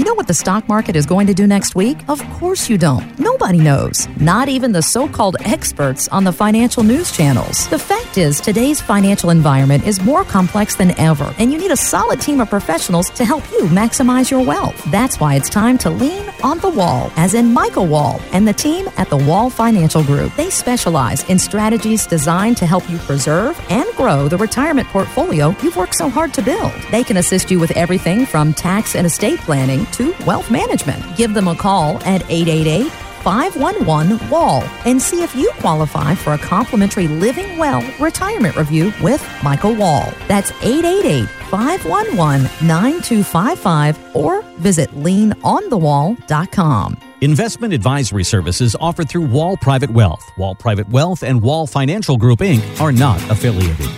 [0.00, 1.98] You know what the stock market is going to do next week?
[2.08, 3.18] Of course you don't.
[3.18, 4.08] Nobody knows.
[4.18, 7.68] Not even the so called experts on the financial news channels.
[7.68, 11.76] The fact is, today's financial environment is more complex than ever, and you need a
[11.76, 14.82] solid team of professionals to help you maximize your wealth.
[14.90, 18.54] That's why it's time to lean on the wall, as in Michael Wall and the
[18.54, 20.34] team at the Wall Financial Group.
[20.34, 25.76] They specialize in strategies designed to help you preserve and grow the retirement portfolio you've
[25.76, 26.72] worked so hard to build.
[26.90, 31.16] They can assist you with everything from tax and estate planning to wealth management.
[31.16, 32.90] Give them a call at 888
[33.22, 39.26] 511 Wall and see if you qualify for a complimentary Living Well retirement review with
[39.42, 40.12] Michael Wall.
[40.26, 46.96] That's 888 511 9255 or visit leanonthewall.com.
[47.22, 50.24] Investment advisory services offered through Wall Private Wealth.
[50.38, 52.80] Wall Private Wealth and Wall Financial Group Inc.
[52.80, 53.90] are not affiliated.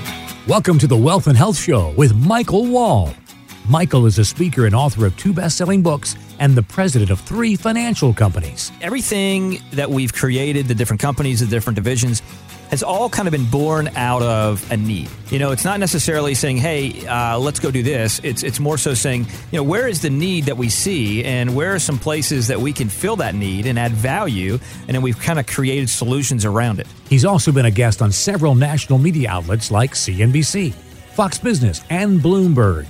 [0.48, 3.14] Welcome to the Wealth and Health Show with Michael Wall.
[3.68, 7.20] Michael is a speaker and author of two best selling books and the president of
[7.20, 8.72] three financial companies.
[8.81, 12.20] everything that we've created, the different companies, the different divisions,
[12.70, 15.09] has all kind of been born out of a need.
[15.31, 18.79] You know, it's not necessarily saying, "Hey, uh, let's go do this." It's it's more
[18.79, 21.98] so saying, you know, where is the need that we see, and where are some
[21.98, 25.46] places that we can fill that need and add value, and then we've kind of
[25.46, 26.87] created solutions around it.
[27.09, 30.72] He's also been a guest on several national media outlets like CNBC,
[31.14, 32.87] Fox Business, and Bloomberg.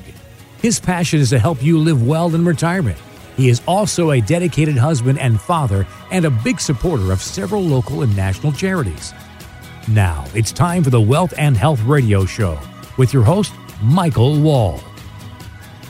[0.62, 2.96] His passion is to help you live well in retirement.
[3.36, 8.02] He is also a dedicated husband and father and a big supporter of several local
[8.02, 9.12] and national charities.
[9.88, 12.60] Now, it's time for the Wealth and Health Radio Show
[12.96, 14.78] with your host, Michael Wall.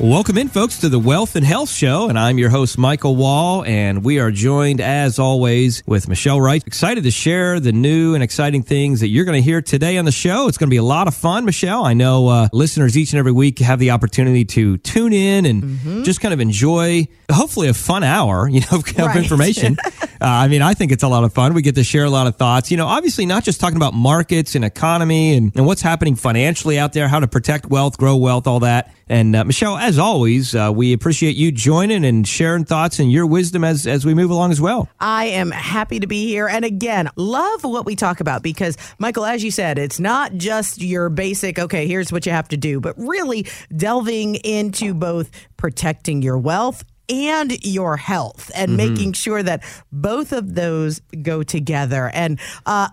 [0.00, 2.08] Welcome in, folks, to the Wealth and Health Show.
[2.08, 3.62] And I'm your host, Michael Wall.
[3.64, 6.66] And we are joined, as always, with Michelle Wright.
[6.66, 10.06] Excited to share the new and exciting things that you're going to hear today on
[10.06, 10.48] the show.
[10.48, 11.84] It's going to be a lot of fun, Michelle.
[11.84, 15.62] I know uh, listeners each and every week have the opportunity to tune in and
[15.62, 16.02] mm-hmm.
[16.04, 19.16] just kind of enjoy, hopefully, a fun hour, you know, of, right.
[19.16, 19.76] information.
[20.02, 21.52] uh, I mean, I think it's a lot of fun.
[21.52, 22.70] We get to share a lot of thoughts.
[22.70, 26.78] You know, obviously, not just talking about markets and economy and, and what's happening financially
[26.78, 28.92] out there, how to protect wealth, grow wealth, all that.
[29.12, 33.26] And uh, Michelle, as always, uh, we appreciate you joining and sharing thoughts and your
[33.26, 34.88] wisdom as as we move along as well.
[35.00, 39.26] I am happy to be here, and again, love what we talk about because Michael,
[39.26, 41.58] as you said, it's not just your basic.
[41.58, 43.46] Okay, here's what you have to do, but really
[43.76, 48.94] delving into both protecting your wealth and your health and mm-hmm.
[48.94, 52.10] making sure that both of those go together.
[52.14, 52.88] And uh,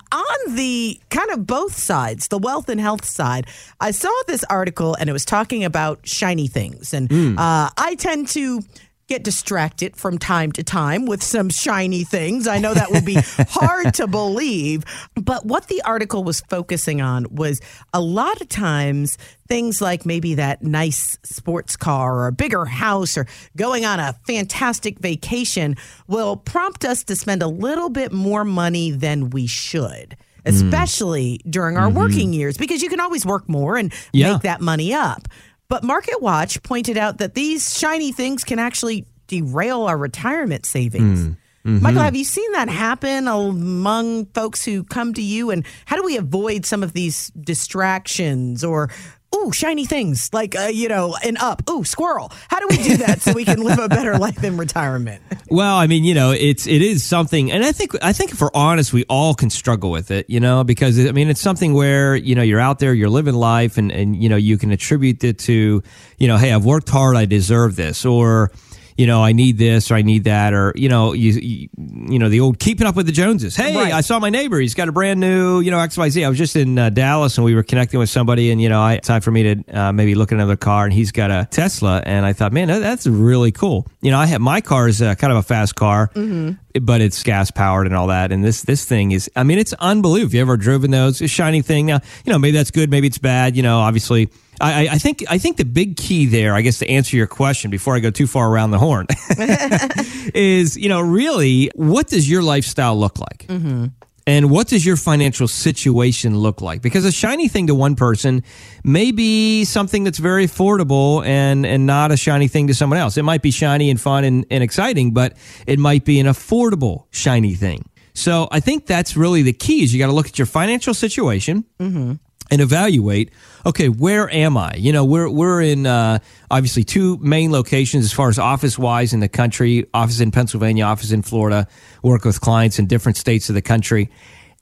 [0.47, 3.47] on the kind of both sides, the wealth and health side,
[3.79, 6.93] I saw this article and it was talking about shiny things.
[6.93, 7.37] And mm.
[7.37, 8.61] uh, I tend to
[9.09, 12.47] get distracted from time to time with some shiny things.
[12.47, 13.15] I know that would be
[13.49, 14.83] hard to believe.
[15.15, 17.59] But what the article was focusing on was
[17.91, 23.17] a lot of times things like maybe that nice sports car or a bigger house
[23.17, 23.25] or
[23.57, 25.75] going on a fantastic vacation
[26.07, 30.15] will prompt us to spend a little bit more money than we should
[30.49, 31.51] especially mm.
[31.51, 31.97] during our mm-hmm.
[31.97, 34.33] working years because you can always work more and yeah.
[34.33, 35.27] make that money up.
[35.67, 41.19] But MarketWatch pointed out that these shiny things can actually derail our retirement savings.
[41.19, 41.37] Mm.
[41.65, 41.83] Mm-hmm.
[41.83, 45.51] Michael, have you seen that happen among folks who come to you?
[45.51, 48.89] And how do we avoid some of these distractions or
[49.35, 52.31] ooh, shiny things like, uh, you know, an up, ooh, squirrel.
[52.49, 55.21] How do we do that so we can live a better life in retirement?
[55.49, 58.41] Well, I mean, you know, it's, it is something, and I think, I think if
[58.41, 61.73] we're honest, we all can struggle with it, you know, because I mean, it's something
[61.73, 64.71] where, you know, you're out there, you're living life and, and, you know, you can
[64.71, 65.83] attribute it to,
[66.17, 68.51] you know, hey, I've worked hard, I deserve this, or,
[68.99, 71.69] you know, I need this or I need that, or you know, you you,
[72.09, 73.55] you know, the old keeping up with the Joneses.
[73.55, 73.93] Hey, right.
[73.93, 76.25] I saw my neighbor; he's got a brand new, you know, X Y Z.
[76.25, 78.81] I was just in uh, Dallas and we were connecting with somebody, and you know,
[78.81, 81.47] I time for me to uh, maybe look at another car, and he's got a
[81.49, 83.87] Tesla, and I thought, man, that's really cool.
[84.01, 86.09] You know, I have my car is uh, kind of a fast car.
[86.13, 88.31] Mm-hmm but it's gas powered and all that.
[88.31, 90.29] And this this thing is, I mean, it's unbelievable.
[90.29, 91.87] If you ever driven those, a shiny thing.
[91.87, 93.57] Now, you know, maybe that's good, maybe it's bad.
[93.57, 94.29] You know, obviously,
[94.61, 97.71] I, I think I think the big key there, I guess, to answer your question
[97.71, 99.07] before I go too far around the horn,
[100.33, 103.45] is you know really what does your lifestyle look like?
[103.47, 103.87] Mm-hmm.
[104.27, 106.83] And what does your financial situation look like?
[106.83, 108.43] Because a shiny thing to one person
[108.83, 113.17] may be something that's very affordable and, and not a shiny thing to someone else.
[113.17, 117.05] It might be shiny and fun and, and exciting, but it might be an affordable
[117.09, 117.89] shiny thing.
[118.13, 120.93] So I think that's really the key is you got to look at your financial
[120.93, 121.65] situation.
[121.79, 122.13] Mm-hmm
[122.51, 123.31] and evaluate
[123.65, 124.73] okay where am i?
[124.75, 126.19] You know we're we're in uh,
[126.49, 130.83] obviously two main locations as far as office wise in the country office in pennsylvania
[130.85, 131.67] office in florida
[132.03, 134.09] work with clients in different states of the country.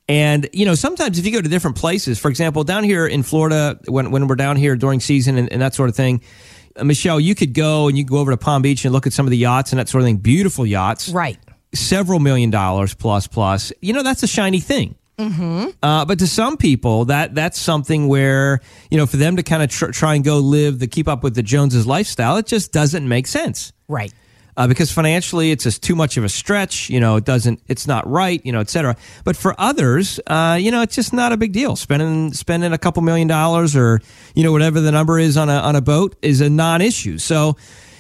[0.10, 3.23] And you know sometimes if you go to different places for example down here in
[3.23, 6.21] florida when, when we're down here during season and, and that sort of thing
[6.77, 9.05] uh, michelle you could go and you could go over to palm beach and look
[9.05, 10.17] at some of the yachts and that sort of thing.
[10.17, 11.10] Beautiful yachts.
[11.10, 11.38] Right.
[11.73, 13.73] Several million dollars plus plus.
[13.81, 15.69] You know that's a shiny thing Mm-hmm.
[15.82, 19.63] Uh, but to some people, that that's something where you know, for them to kind
[19.63, 22.71] of tr- try and go live the keep up with the Joneses lifestyle, it just
[22.71, 24.13] doesn't make sense, right?
[24.56, 26.89] Uh, because financially, it's just too much of a stretch.
[26.89, 28.43] You know, it doesn't, it's not right.
[28.43, 28.95] You know, et cetera.
[29.23, 31.75] But for others, uh, you know, it's just not a big deal.
[31.75, 34.01] Spending spending a couple million dollars or
[34.36, 37.17] you know whatever the number is on a on a boat is a non-issue.
[37.17, 37.56] So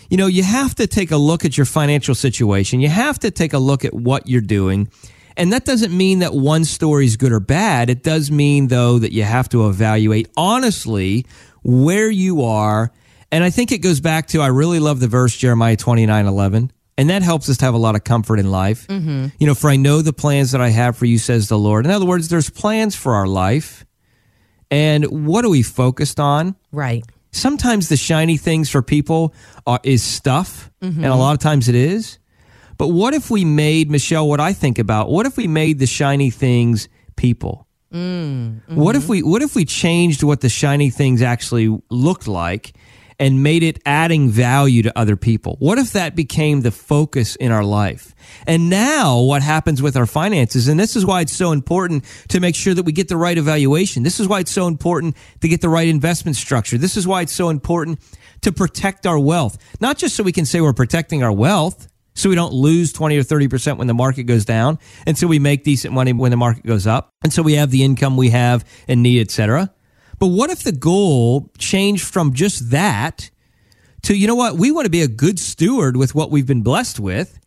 [0.09, 2.79] you know, you have to take a look at your financial situation.
[2.79, 4.89] You have to take a look at what you're doing
[5.37, 7.89] and that doesn't mean that one story is good or bad.
[7.89, 11.25] It does mean, though, that you have to evaluate honestly
[11.63, 12.91] where you are.
[13.31, 16.71] And I think it goes back to I really love the verse Jeremiah 29 11.
[16.99, 18.87] And that helps us to have a lot of comfort in life.
[18.87, 19.27] Mm-hmm.
[19.37, 21.85] You know, for I know the plans that I have for you, says the Lord.
[21.85, 23.85] In other words, there's plans for our life.
[24.71, 26.55] And what are we focused on?
[26.71, 27.05] Right.
[27.31, 29.35] Sometimes the shiny things for people
[29.67, 31.03] are, is stuff, mm-hmm.
[31.03, 32.17] and a lot of times it is.
[32.77, 35.87] But what if we made, Michelle, what I think about, what if we made the
[35.87, 37.67] shiny things people?
[37.91, 39.11] Mm, what if mm-hmm.
[39.11, 42.73] we what if we changed what the shiny things actually looked like
[43.17, 45.55] and made it adding value to other people?
[45.59, 48.13] What if that became the focus in our life?
[48.45, 50.67] And now what happens with our finances?
[50.67, 53.37] And this is why it's so important to make sure that we get the right
[53.37, 54.03] evaluation.
[54.03, 56.77] This is why it's so important to get the right investment structure.
[56.77, 57.99] This is why it's so important
[58.41, 59.57] to protect our wealth.
[59.79, 61.86] Not just so we can say we're protecting our wealth,
[62.17, 65.37] so we don't lose 20 or 30% when the market goes down, and so we
[65.37, 68.31] make decent money when the market goes up, and so we have the income we
[68.31, 69.71] have and need, etc.
[70.17, 73.29] But what if the goal changed from just that
[74.01, 76.63] to, you know what, we want to be a good steward with what we've been
[76.63, 77.39] blessed with,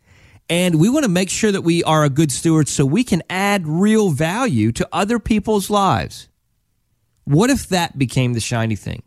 [0.49, 3.21] and we want to make sure that we are a good steward so we can
[3.29, 6.29] add real value to other people's lives.
[7.25, 9.03] What if that became the shiny thing?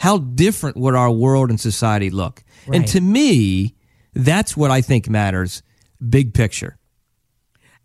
[0.00, 2.42] How different would our world and society look?
[2.72, 3.76] And to me,
[4.14, 5.62] that's what I think matters,
[6.08, 6.76] big picture.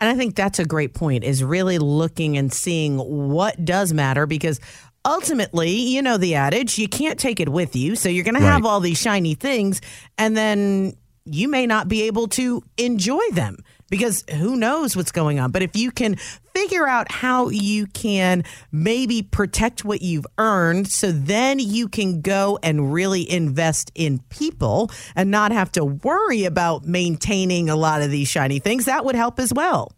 [0.01, 4.25] And I think that's a great point is really looking and seeing what does matter
[4.25, 4.59] because
[5.03, 7.95] ultimately, you know the adage, you can't take it with you.
[7.95, 9.81] So you're going to have all these shiny things
[10.17, 10.95] and then
[11.33, 13.57] you may not be able to enjoy them
[13.89, 15.51] because who knows what's going on.
[15.51, 16.15] But if you can
[16.53, 22.59] figure out how you can maybe protect what you've earned so then you can go
[22.61, 28.11] and really invest in people and not have to worry about maintaining a lot of
[28.11, 29.91] these shiny things, that would help as well.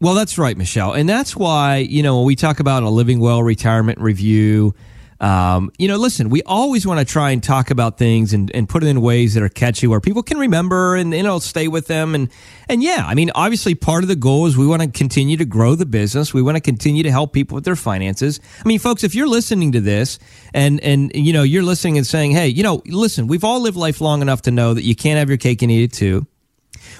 [0.00, 0.92] Well, that's right, Michelle.
[0.92, 4.74] And that's why, you know, when we talk about a living well retirement review,
[5.20, 8.68] um, you know, listen, we always want to try and talk about things and, and
[8.68, 11.86] put it in ways that are catchy where people can remember and, know, stay with
[11.86, 12.14] them.
[12.14, 12.28] And,
[12.68, 15.44] and yeah, I mean, obviously part of the goal is we want to continue to
[15.44, 16.34] grow the business.
[16.34, 18.40] We want to continue to help people with their finances.
[18.62, 20.18] I mean, folks, if you're listening to this
[20.52, 23.76] and, and, you know, you're listening and saying, Hey, you know, listen, we've all lived
[23.76, 26.26] life long enough to know that you can't have your cake and eat it too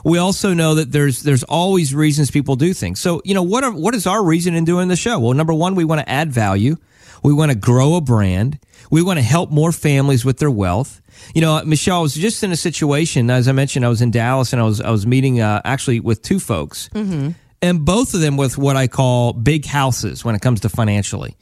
[0.04, 3.00] we also know that there's there's always reasons people do things.
[3.00, 5.18] So, you know, what are what is our reason in doing the show?
[5.18, 6.76] Well, number one, we want to add value.
[7.26, 8.60] We want to grow a brand.
[8.88, 11.02] We want to help more families with their wealth.
[11.34, 14.12] You know, Michelle I was just in a situation, as I mentioned, I was in
[14.12, 16.88] Dallas and I was I was meeting uh, actually with two folks.
[17.60, 21.36] And both of them with what I call big houses when it comes to financially.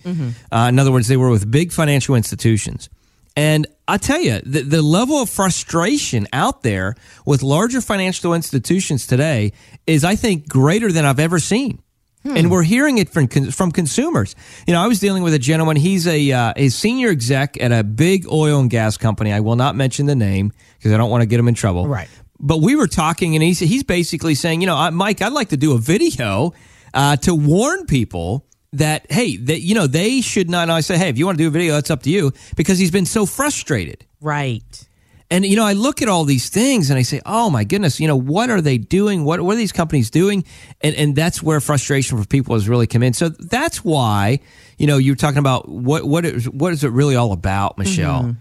[0.50, 2.88] Uh, in other words, they were with big financial institutions.
[3.36, 6.94] And I tell you, the, the level of frustration out there
[7.26, 9.52] with larger financial institutions today
[9.86, 11.82] is, I think, greater than I've ever seen.
[12.24, 14.34] And we're hearing it from from consumers.
[14.66, 15.76] You know, I was dealing with a gentleman.
[15.76, 19.32] He's a uh, a senior exec at a big oil and gas company.
[19.32, 21.86] I will not mention the name because I don't want to get him in trouble.
[21.86, 22.08] Right.
[22.40, 25.50] But we were talking, and he's he's basically saying, you know, I, Mike, I'd like
[25.50, 26.52] to do a video
[26.94, 30.62] uh, to warn people that hey, that you know they should not.
[30.62, 32.32] And I say, hey, if you want to do a video, that's up to you,
[32.56, 34.06] because he's been so frustrated.
[34.20, 34.88] Right.
[35.30, 37.98] And you know, I look at all these things and I say, "Oh my goodness,
[37.98, 39.24] you know, what are they doing?
[39.24, 40.44] What what are these companies doing?"
[40.80, 43.14] And and that's where frustration for people has really come in.
[43.14, 44.40] So that's why,
[44.78, 47.80] you know, you're talking about what what is what is it really all about, mm-hmm.
[47.80, 48.36] Michelle?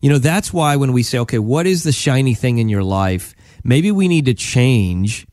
[0.00, 2.82] You know, that's why when we say, "Okay, what is the shiny thing in your
[2.82, 5.26] life?" Maybe we need to change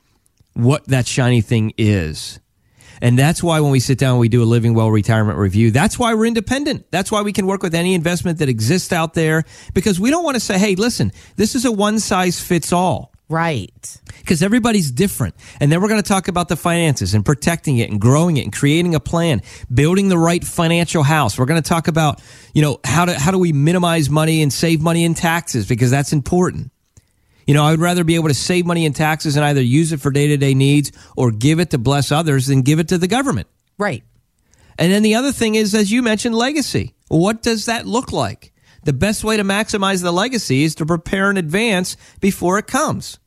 [0.53, 2.39] what that shiny thing is.
[3.01, 5.71] And that's why when we sit down, we do a living well retirement review.
[5.71, 6.85] That's why we're independent.
[6.91, 9.43] That's why we can work with any investment that exists out there
[9.73, 13.11] because we don't want to say, hey, listen, this is a one size fits all
[13.29, 13.97] Right.
[14.17, 15.35] because everybody's different.
[15.59, 18.43] And then we're going to talk about the finances and protecting it and growing it
[18.43, 21.37] and creating a plan, building the right financial house.
[21.37, 22.23] We're going to talk about,
[22.55, 25.91] you know, how to, how do we minimize money and save money in taxes because
[25.91, 26.71] that's important.
[27.49, 29.91] You know, I would rather be able to save money in taxes and either use
[29.91, 32.89] it for day to day needs or give it to bless others than give it
[32.89, 33.47] to the government.
[33.79, 34.03] Right.
[34.77, 36.93] And then the other thing is, as you mentioned, legacy.
[37.07, 38.53] What does that look like?
[38.83, 43.17] The best way to maximize the legacy is to prepare in advance before it comes.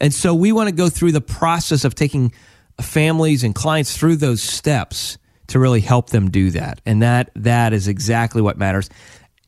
[0.00, 2.32] And so we want to go through the process of taking
[2.80, 5.18] families and clients through those steps
[5.48, 6.80] to really help them do that.
[6.86, 8.88] And that that is exactly what matters.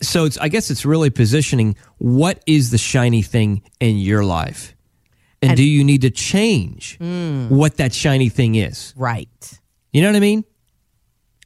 [0.07, 4.74] So it's I guess it's really positioning what is the shiny thing in your life?
[5.42, 7.48] And, do you need to change hmm.
[7.48, 8.94] what that shiny thing is?
[8.96, 9.61] Right.
[9.92, 10.44] You know what I mean?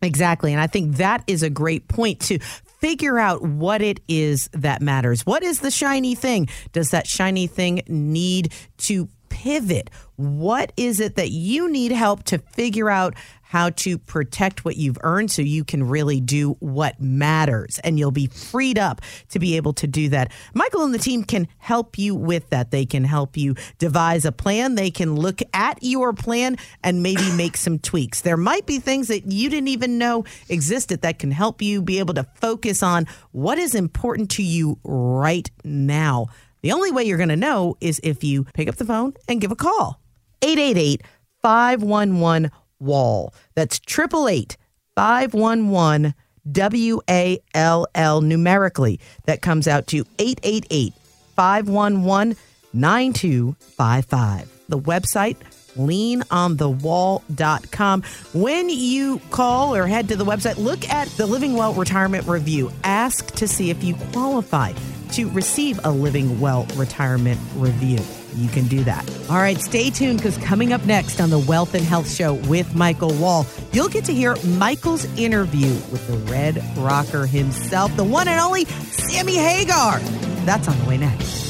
[0.03, 0.53] Exactly.
[0.53, 4.81] And I think that is a great point to figure out what it is that
[4.81, 5.27] matters.
[5.27, 6.49] What is the shiny thing?
[6.73, 9.91] Does that shiny thing need to pivot?
[10.17, 13.15] What is it that you need help to figure out
[13.51, 18.13] how to protect what you've earned so you can really do what matters and you'll
[18.13, 20.31] be freed up to be able to do that.
[20.55, 22.71] Michael and the team can help you with that.
[22.71, 24.77] They can help you devise a plan.
[24.77, 28.21] They can look at your plan and maybe make some tweaks.
[28.21, 31.99] There might be things that you didn't even know existed that can help you be
[31.99, 36.29] able to focus on what is important to you right now.
[36.63, 39.41] The only way you're going to know is if you pick up the phone and
[39.41, 40.01] give a call.
[40.41, 41.03] 888
[41.43, 43.33] 511 wall.
[43.55, 44.57] That's 888
[44.97, 46.15] 511
[46.51, 48.99] W A L L numerically.
[49.27, 50.93] That comes out to 888
[51.37, 52.37] 511
[52.73, 54.49] 9255.
[54.69, 55.37] The website
[55.77, 58.03] leanonthewall.com.
[58.35, 62.73] When you call or head to the website, look at the Living Well Retirement Review.
[62.85, 64.73] Ask to see if you qualify
[65.13, 67.99] to receive a Living Well Retirement Review.
[68.35, 69.09] You can do that.
[69.29, 72.75] All right, stay tuned because coming up next on the Wealth and Health Show with
[72.75, 78.29] Michael Wall, you'll get to hear Michael's interview with the Red Rocker himself, the one
[78.29, 79.99] and only Sammy Hagar.
[80.45, 81.41] That's on the way next.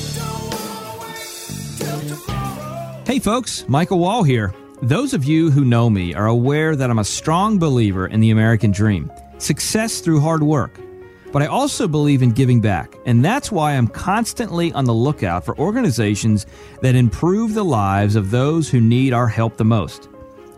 [3.06, 4.54] Hey folks, Michael Wall here.
[4.82, 8.30] Those of you who know me are aware that I'm a strong believer in the
[8.30, 10.78] American dream success through hard work.
[11.32, 15.44] But I also believe in giving back, and that's why I'm constantly on the lookout
[15.44, 16.46] for organizations
[16.82, 20.08] that improve the lives of those who need our help the most.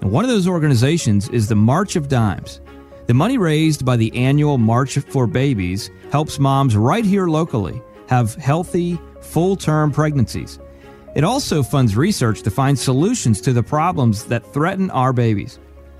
[0.01, 2.61] And one of those organizations is the March of Dimes.
[3.07, 8.35] The money raised by the annual March for Babies helps moms right here locally have
[8.37, 10.59] healthy, full term pregnancies.
[11.15, 15.59] It also funds research to find solutions to the problems that threaten our babies.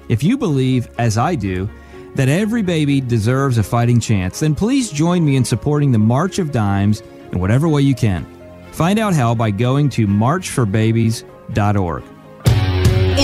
[0.09, 1.69] If you believe, as I do,
[2.15, 6.39] that every baby deserves a fighting chance, then please join me in supporting the March
[6.39, 7.03] of Dimes
[7.33, 8.27] in whatever way you can.
[8.73, 12.03] Find out how by going to marchforbabies.org.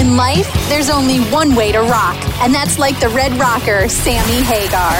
[0.08, 4.42] In life, there's only one way to rock, and that's like the Red Rocker, Sammy
[4.42, 4.90] Hagar.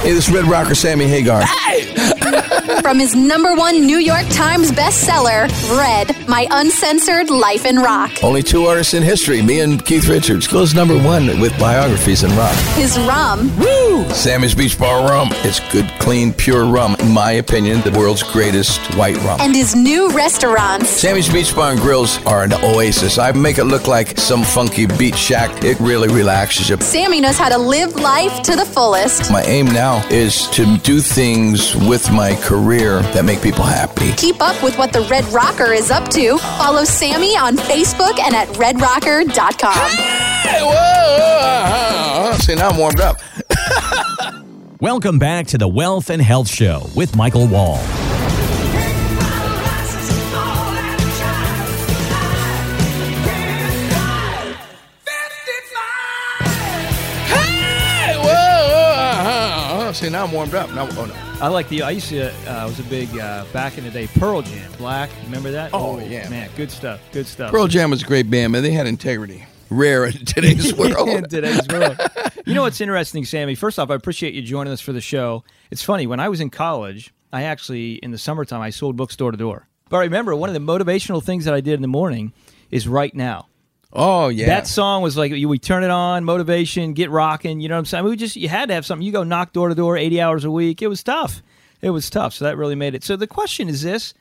[0.00, 1.42] Hey, this is Red Rocker Sammy Hagar.
[2.80, 8.12] From his number one New York Times bestseller, Red, My Uncensored Life in Rock.
[8.22, 12.34] Only two artists in history, me and Keith Richards, goes number one with biographies in
[12.36, 12.54] rock.
[12.76, 13.54] His rum.
[13.58, 14.08] Woo!
[14.10, 15.28] Sammy's Beach Bar rum.
[15.44, 16.96] It's good, clean, pure rum.
[17.00, 19.38] In my opinion, the world's greatest white rum.
[19.40, 20.88] And his new restaurants.
[20.88, 23.18] Sammy's Beach Bar and Grills are an oasis.
[23.18, 25.64] I make it look like some funky beat shack.
[25.64, 26.76] It really relaxes you.
[26.76, 29.28] Sammy knows how to live life to the fullest.
[29.28, 34.12] My aim now is to do things with my career that make people happy.
[34.12, 36.38] Keep up with what the Red Rocker is up to.
[36.38, 39.90] Follow Sammy on Facebook and at redrocker.com.
[40.48, 42.36] Hey, whoa!
[42.38, 43.16] See, now I'm warmed up.
[44.80, 47.80] Welcome back to the Wealth and Health Show with Michael Wall.
[60.00, 60.70] See, now I'm warmed up.
[60.70, 61.14] Now, oh no.
[61.44, 61.82] I like the.
[61.82, 62.32] I used to.
[62.50, 64.06] Uh, I was a big uh, back in the day.
[64.06, 65.10] Pearl Jam, Black.
[65.24, 65.72] Remember that?
[65.74, 66.26] Oh, yeah.
[66.30, 67.02] man, good stuff.
[67.12, 67.50] Good stuff.
[67.50, 68.62] Pearl Jam was a great band, man.
[68.62, 69.44] They had integrity.
[69.68, 71.06] Rare in today's world.
[71.10, 71.98] in today's world.
[72.46, 73.54] You know what's interesting, Sammy?
[73.54, 75.44] First off, I appreciate you joining us for the show.
[75.70, 77.12] It's funny when I was in college.
[77.30, 79.68] I actually in the summertime I sold books door to door.
[79.90, 82.32] But I remember one of the motivational things that I did in the morning
[82.70, 83.46] is right now.
[83.92, 84.46] Oh yeah.
[84.46, 87.60] That song was like we turn it on, motivation, get rocking.
[87.60, 88.04] You know what I'm saying?
[88.04, 89.04] We just you had to have something.
[89.04, 90.82] You go knock door to door, 80 hours a week.
[90.82, 91.42] It was tough.
[91.82, 92.34] It was tough.
[92.34, 93.02] So that really made it.
[93.02, 94.14] So the question is this: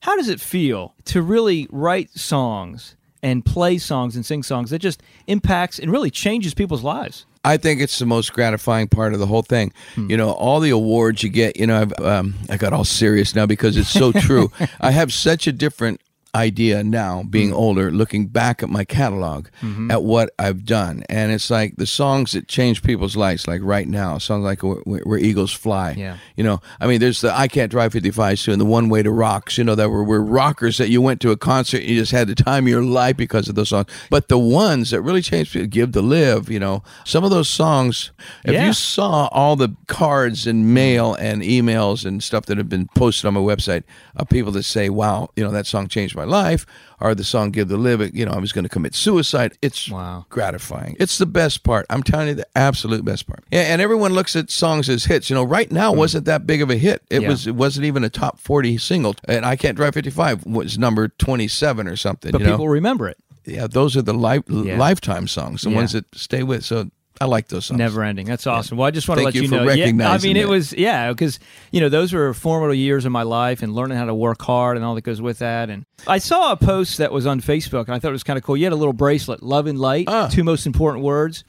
[0.00, 4.80] How does it feel to really write songs and play songs and sing songs that
[4.80, 7.26] just impacts and really changes people's lives?
[7.44, 9.72] I think it's the most gratifying part of the whole thing.
[9.94, 10.10] Hmm.
[10.10, 11.56] You know, all the awards you get.
[11.56, 14.50] You know, I've um, I got all serious now because it's so true.
[14.80, 16.00] I have such a different
[16.34, 17.54] idea now, being Hmm.
[17.56, 19.90] older, looking back at my catalog, Mm-hmm.
[19.90, 23.46] at what I've done, and it's like the songs that change people's lives.
[23.46, 26.16] Like right now, songs like "Where, Where Eagles Fly." Yeah.
[26.36, 29.10] You know, I mean, there's the "I Can't Drive 55 Soon," the "One Way to
[29.10, 31.96] Rocks." You know, that were, were rockers that you went to a concert, and you
[32.00, 33.88] just had the time of your life because of those songs.
[34.08, 37.48] But the ones that really changed people, "Give to Live," you know, some of those
[37.50, 38.10] songs.
[38.44, 38.66] If Yeah.
[38.66, 43.26] you saw all the cards and mail and emails and stuff that have been posted
[43.26, 43.82] on my website
[44.16, 46.66] of people that say, "Wow, you know, that song changed my life,"
[47.00, 49.56] or the song "Give the Live," you know, I was going to commit suicide.
[49.62, 50.26] It's Wow.
[50.28, 50.96] gratifying.
[51.00, 51.86] It's the best part.
[51.90, 53.44] I'm telling you, the absolute best part.
[53.50, 55.30] Yeah, and everyone looks at songs as hits.
[55.30, 55.98] You know, right now hmm.
[55.98, 57.02] wasn't that big of a hit.
[57.10, 57.28] It Yeah.
[57.28, 57.46] was.
[57.46, 59.14] It wasn't even a top 40 single.
[59.26, 62.32] And I Can't Drive 55 was number 27 or something.
[62.32, 62.52] But you know?
[62.54, 63.16] people remember it.
[63.44, 64.76] yeah, those are the life Yeah.
[64.78, 65.76] lifetime songs, the Yeah.
[65.76, 66.64] ones that stay with.
[66.64, 66.90] So
[67.20, 67.78] I like those songs.
[67.78, 68.26] Never ending.
[68.26, 68.78] That's awesome.
[68.78, 69.64] Well, I just want to let you know.
[69.70, 71.38] Yeah, I mean, it was yeah, because
[71.70, 74.76] you know those were formidable years of my life and learning how to work hard
[74.76, 75.70] and all that goes with that.
[75.70, 78.36] And I saw a post that was on Facebook and I thought it was kind
[78.38, 78.56] of cool.
[78.56, 80.28] You had a little bracelet, love and light, Ah.
[80.28, 81.44] two most important words,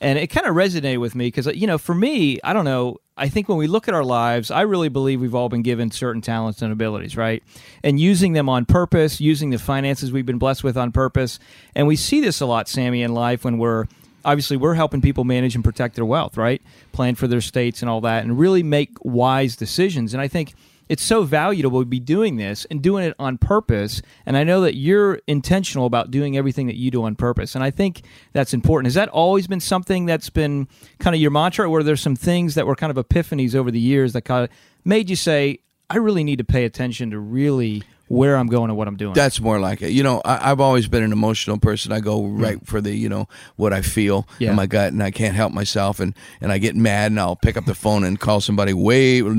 [0.00, 2.98] and it kind of resonated with me because you know, for me, I don't know.
[3.16, 5.90] I think when we look at our lives, I really believe we've all been given
[5.90, 7.42] certain talents and abilities, right?
[7.82, 11.40] And using them on purpose, using the finances we've been blessed with on purpose.
[11.74, 13.86] And we see this a lot, Sammy, in life when we're
[14.24, 16.62] obviously we're helping people manage and protect their wealth, right?
[16.92, 20.14] Plan for their states and all that, and really make wise decisions.
[20.14, 20.54] And I think
[20.88, 24.00] it's so valuable to be doing this and doing it on purpose.
[24.24, 27.54] And I know that you're intentional about doing everything that you do on purpose.
[27.54, 28.02] And I think
[28.32, 28.86] that's important.
[28.86, 30.66] Has that always been something that's been
[30.98, 33.70] kind of your mantra, or were there some things that were kind of epiphanies over
[33.70, 34.50] the years that kind of
[34.84, 35.58] made you say,
[35.90, 39.14] I really need to pay attention to really where I'm going and what I'm doing.
[39.14, 39.90] That's more like it.
[39.92, 41.92] You know, I, I've always been an emotional person.
[41.92, 44.50] I go right for the, you know, what I feel Yeah.
[44.50, 47.36] in my gut, and I can't help myself, and and I get mad, and I'll
[47.36, 49.34] pick up the phone and call somebody way, uh, you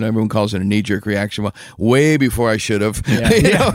[0.00, 3.02] know, everyone calls it a knee jerk reaction, well, way before I should have.
[3.08, 3.70] Know?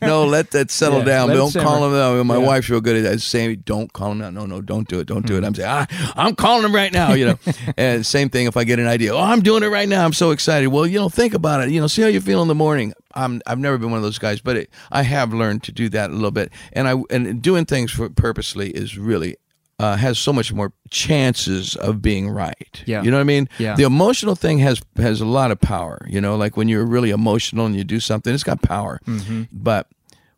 [0.02, 1.28] no, let that settle Yeah, down.
[1.28, 2.20] let Don't call simmer.
[2.20, 2.26] him.
[2.26, 2.46] My Yeah.
[2.46, 3.20] wife's real good at that.
[3.20, 4.32] Saying, don't call him out.
[4.34, 5.06] No, no, don't do it.
[5.06, 5.44] Don't do it.
[5.44, 7.12] I'm saying, ah, I'm calling him right now.
[7.14, 7.38] You know,
[7.76, 9.14] and same thing if I get an idea.
[9.14, 10.04] Oh, I'm doing it right now.
[10.04, 10.68] I'm so excited.
[10.68, 11.70] Well, you know, think about it.
[11.70, 12.92] You know, see how you feel in the morning.
[13.16, 15.88] I'm I've never been one of those guys, but it, I have learned to do
[15.90, 19.36] that a little bit, and I and doing things for purposely is really.
[19.78, 22.82] Uh, has so much more chances of being right.
[22.86, 23.02] Yeah.
[23.02, 23.46] you know what I mean.
[23.58, 23.76] Yeah.
[23.76, 26.06] The emotional thing has has a lot of power.
[26.08, 29.02] You know, like when you're really emotional and you do something, it's got power.
[29.06, 29.42] Mm-hmm.
[29.52, 29.88] But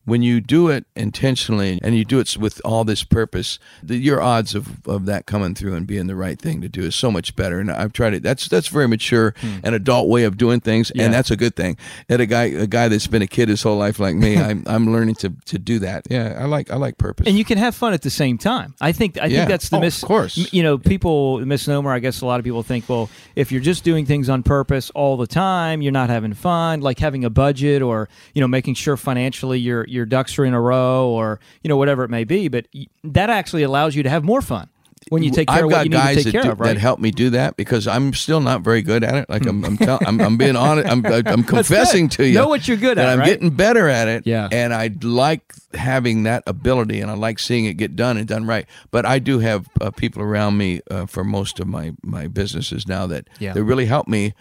[0.09, 4.21] when you do it intentionally and you do it with all this purpose, the, your
[4.23, 7.11] odds of, of that coming through and being the right thing to do is so
[7.11, 7.59] much better.
[7.61, 8.23] And I've tried it.
[8.23, 10.99] That's that's very mature and adult way of doing things, Hmm.
[10.99, 11.05] Yeah.
[11.07, 11.77] and that's a good thing.
[12.09, 14.63] And a guy a guy that's been a kid his whole life like me, I'm
[14.67, 16.07] I'm learning to, to do that.
[16.11, 17.27] Yeah, I like I like purpose.
[17.27, 18.75] and you can have fun at the same time.
[18.81, 19.39] I think I Yeah.
[19.41, 20.53] think that's the Oh, mis- of course.
[20.53, 21.91] You know, people misnomer.
[21.93, 24.91] I guess a lot of people think, well, if you're just doing things on purpose
[24.91, 26.81] all the time, you're not having fun.
[26.81, 30.55] Like having a budget, or you know, making sure financially your your ducks are in
[30.55, 32.49] a row, or you know, whatever it may be.
[32.49, 32.67] But
[33.05, 34.69] that actually allows you to have more fun
[35.11, 36.51] when you take care I've of what you need guys to take that, care do,
[36.51, 36.61] of.
[36.61, 36.75] Right?
[36.75, 39.29] that help me do that because I'm still not very good at it.
[39.31, 40.89] Like I'm, I'm, tell, I'm, I'm being honest.
[40.89, 42.35] I'm, I'm confessing to you.
[42.35, 43.27] Know what you're good at, I'm right?
[43.27, 44.27] getting better at it.
[44.27, 44.49] Yeah.
[44.51, 48.47] And I like having that ability, and I like seeing it get done and done
[48.47, 48.67] right.
[48.91, 52.87] But I do have uh, people around me uh, for most of my my businesses
[52.87, 53.53] now that Yeah.
[53.53, 54.35] they really help me.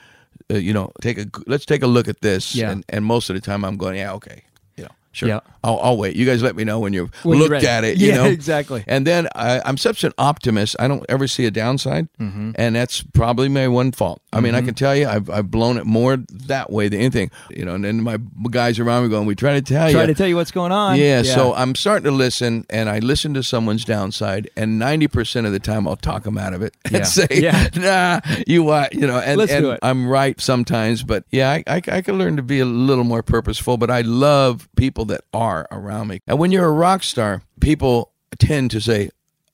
[0.49, 2.55] Uh, you know, take a let's take a look at this.
[2.55, 2.71] Yeah.
[2.71, 4.43] And, and most of the time, I'm going, yeah, okay.
[5.17, 5.29] Sure.
[5.29, 5.39] Yeah.
[5.63, 6.15] I'll, I'll wait.
[6.15, 7.97] You guys let me know when you've When looked at it.
[7.97, 8.83] You Yeah, know exactly.
[8.87, 10.75] and then I, I'm such an optimist.
[10.79, 12.51] I don't ever see a downside, Mm-hmm.
[12.55, 14.21] and that's probably my one fault.
[14.31, 17.31] I mean, I can tell you, I've, I've blown it more that way than anything.
[17.49, 18.17] You know, and then my
[18.51, 20.51] guys around me going, "We try to tell Try you." Try to tell you what's
[20.51, 20.97] going on.
[20.97, 25.47] yeah, so I'm starting to listen, and I listen to someone's downside, and ninety percent
[25.47, 27.03] of the time I'll talk them out of it and Yeah.
[27.03, 27.67] say, Yeah.
[27.75, 29.77] "Nah, you what?" You know, and, and.
[29.81, 33.23] I'm right sometimes, but yeah, I, I, I can learn to be a little more
[33.23, 33.77] purposeful.
[33.77, 38.11] But I love people that are around me, and when you're a rock star, people
[38.39, 39.09] tend to say,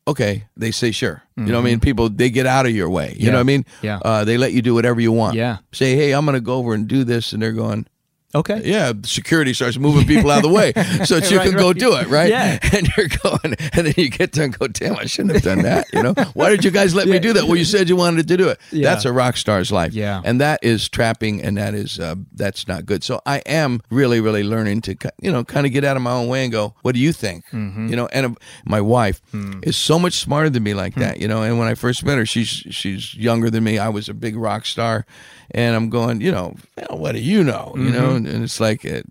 [0.08, 1.80] "Okay," they say, "Sure." You know what I mean?
[1.80, 3.08] People they get out of your way.
[3.10, 3.26] You Mm-hmm.
[3.26, 3.32] Yeah.
[3.32, 3.66] know what I mean?
[3.82, 4.00] Yeah.
[4.04, 5.36] Uh, they let you do whatever you want.
[5.36, 5.58] Yeah.
[5.72, 7.88] Say, "Hey, I'm going to go over and do this," and they're going.
[8.36, 8.62] Okay.
[8.66, 10.74] Yeah, security starts moving people out of the way
[11.06, 12.30] so that you Right, can go do it, right?
[12.30, 12.58] Yeah.
[12.74, 15.62] And you're going, and then you get there and go, damn, I shouldn't have done
[15.62, 15.86] that.
[15.94, 17.44] You know, why did you guys let me do that?
[17.46, 18.60] Well, you said you wanted to do it.
[18.72, 18.90] Yeah.
[18.90, 19.94] That's a rock star's life.
[19.94, 20.22] Yeah.
[20.26, 23.04] and that is trapping, and that is uh, that's not good.
[23.04, 26.12] So I am really, really learning to, you know, kind of get out of my
[26.12, 27.46] own way and go, what do you think?
[27.52, 27.88] Mm-hmm.
[27.90, 28.30] You know, and uh,
[28.66, 29.60] my wife Hmm.
[29.64, 31.20] is so much smarter than me like that.
[31.20, 33.78] You know, and when I first met her, she's she's younger than me.
[33.78, 35.06] I was a big rock star,
[35.52, 37.74] and I'm going, you know, "Well, what do you know?
[37.76, 38.16] You know, Mm-hmm.
[38.18, 38.86] and, and it's like.
[38.86, 39.02] uh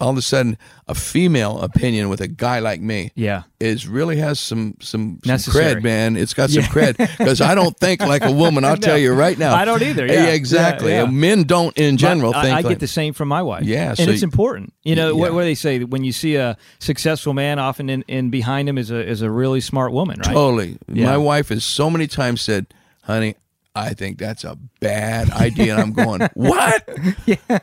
[0.00, 0.56] all of a sudden,
[0.86, 3.42] a female opinion with a guy like me Yeah.
[3.58, 6.16] is really has some some, some cred, man.
[6.16, 6.68] It's got some Yeah.
[6.68, 8.62] cred because I don't think like a woman.
[8.64, 9.56] I'll tell you right now.
[9.56, 10.26] I don't either, yeah.
[10.26, 10.92] exactly.
[10.92, 11.06] Yeah.
[11.06, 12.46] Men don't in general I.
[12.46, 13.64] I like, get the same from my wife.
[13.64, 14.72] Yeah, and so it's y- important.
[14.84, 15.82] You know what, what do they say?
[15.82, 19.30] When you see a successful man, often in, in behind him is a is a
[19.32, 20.32] really smart woman, right?
[20.32, 20.78] Totally.
[20.86, 22.66] My wife has so many times said,
[23.02, 23.34] "Honey,
[23.74, 26.88] I think that's a bad idea," and I'm going, "What?"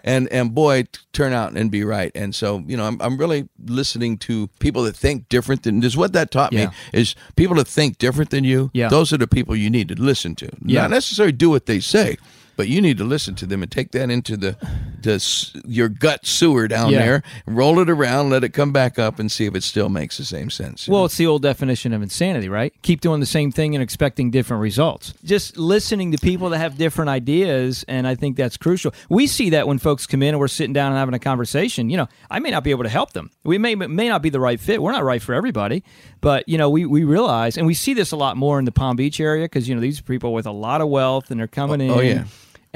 [0.04, 2.12] And and boy, turn out and be right.
[2.16, 5.82] And so you know, I'm I'm really listening to people that think different than.
[5.82, 6.68] This is what that taught Yeah.
[6.68, 8.72] me is people that think different than you.
[8.74, 8.88] Yeah.
[8.90, 10.50] Those are the people you need to listen to.
[10.64, 10.82] Yeah.
[10.84, 12.18] Not necessarily do what they say.
[12.56, 14.56] But you need to listen to them and take that into the,
[15.02, 17.00] the your gut sewer down Yeah.
[17.00, 20.18] there, roll it around, let it come back up, and see if it still makes
[20.18, 20.88] the same sense.
[20.88, 22.74] Well, it's the old definition of insanity, right?
[22.82, 25.14] Keep doing the same thing and expecting different results.
[25.24, 28.94] Just listening to people that have different ideas, and I think that's crucial.
[29.10, 31.90] We see that when folks come in and we're sitting down and having a conversation.
[31.90, 33.32] You know, I may not be able to help them.
[33.44, 34.82] We may may not be the right fit.
[34.82, 35.84] We're not right for everybody,
[36.22, 38.72] but you know, we we realize, and we see this a lot more in the
[38.72, 41.40] Palm Beach area because you know these are people with a lot of wealth and
[41.40, 42.18] they're coming oh, oh, in.
[42.18, 42.24] oh, yeah.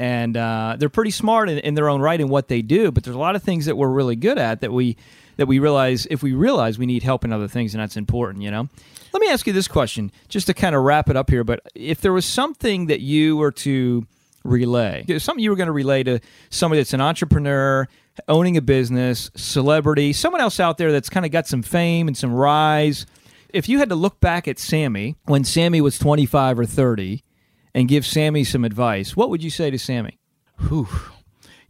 [0.00, 3.04] And uh, they're pretty smart in, in their own right in what they do, but
[3.04, 4.96] there's a lot of things that we're really good at that we
[5.36, 8.42] that we realize if we realize we need help in other things, and that's important,
[8.42, 8.66] you know.
[9.12, 11.44] Let me ask you this question, just to kind of wrap it up here.
[11.44, 14.06] But if there was something that you were to
[14.42, 17.86] relay, something you were going to relay to somebody that's an entrepreneur,
[18.26, 22.16] owning a business, celebrity, someone else out there that's kind of got some fame and
[22.16, 23.04] some rise,
[23.50, 27.22] if you had to look back at Sammy when Sammy was 25 or 30
[27.74, 30.18] and give Sammy some advice, what would you say to Sammy?
[30.68, 30.88] Whew.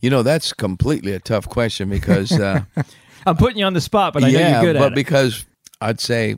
[0.00, 2.62] You know, that's completely a tough question because uh,
[3.26, 4.94] I'm putting you on the spot, but I know yeah, you're good but at it.
[4.94, 5.44] because
[5.80, 6.36] I'd say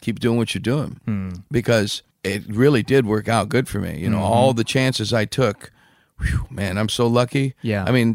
[0.00, 1.30] keep doing what you're doing Hmm.
[1.50, 3.98] because it really did work out good for me.
[3.98, 4.22] You know, Mhm.
[4.30, 5.72] all the chances I took,
[6.20, 7.54] whew, man, I'm so lucky.
[7.62, 7.84] Yeah.
[7.84, 8.14] I mean,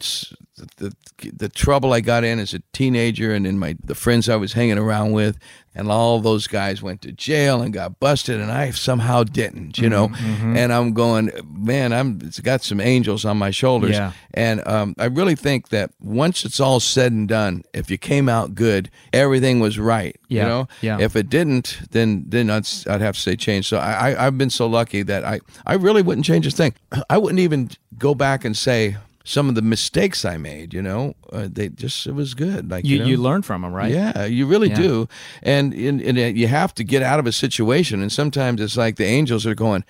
[0.55, 4.29] the, the the trouble I got in as a teenager, and in my the friends
[4.29, 5.37] I was hanging around with,
[5.77, 9.77] and all those guys went to jail and got busted, and I somehow didn't.
[9.77, 10.57] You know, Mhm.
[10.57, 13.91] and I'm going, man, I'm it's got some angels on my shoulders.
[13.91, 14.11] Yeah.
[14.33, 18.27] And um, I really think that once it's all said and done, if you came
[18.27, 20.15] out good, everything was right.
[20.29, 20.97] Yeah, You know, yeah.
[20.99, 23.67] if it didn't, then then I'd, I'd have to say change.
[23.67, 26.73] So I, I I've been so lucky that I I really wouldn't change a thing.
[27.09, 28.97] I wouldn't even go back and say
[29.27, 30.73] some of the mistakes I made.
[30.73, 32.71] You know, uh, they just it was good.
[32.71, 33.05] Like you, know?
[33.05, 33.91] you learn from them, right?
[33.91, 34.81] Yeah, you really Yeah.
[34.81, 35.09] do,
[35.43, 38.01] and, and and you have to get out of a situation.
[38.01, 39.83] And sometimes it's like the angels are going,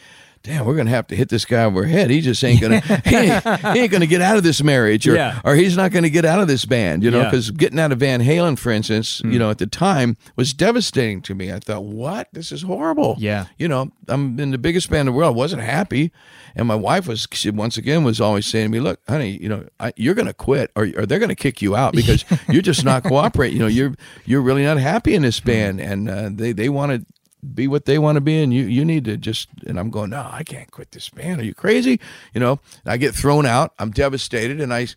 [0.48, 2.10] "Damn, we're gonna have to hit this guy over the head.
[2.10, 3.44] He just ain't gonna he, ain't,
[3.74, 5.42] he ain't gonna get out of this marriage, or Yeah.
[5.44, 7.26] or he's not gonna get out of this band." You know, Yeah.
[7.26, 11.22] Because getting out of Van Halen, for instance, you know, at the time was devastating
[11.24, 11.52] to me.
[11.52, 12.30] I thought, "What?
[12.32, 13.46] This is horrible." Yeah.
[13.58, 15.36] you know, I'm in the biggest band in the world.
[15.36, 16.12] I wasn't happy,
[16.56, 17.28] and my wife was.
[17.34, 20.28] She once again was always saying to me, "Look, honey, you know, I, you're going
[20.28, 23.58] to quit, or, or they're going to kick you out because you're just not cooperating.
[23.58, 23.94] You know, you're
[24.26, 27.06] you're really not happy in this band, and uh, they they want to."
[27.54, 29.50] Be what they want to be, and you you need to just.
[29.68, 31.40] And I'm going, no, I can't quit this band.
[31.40, 32.00] Are you crazy?
[32.34, 33.74] You know, I get thrown out.
[33.78, 34.88] I'm devastated, and I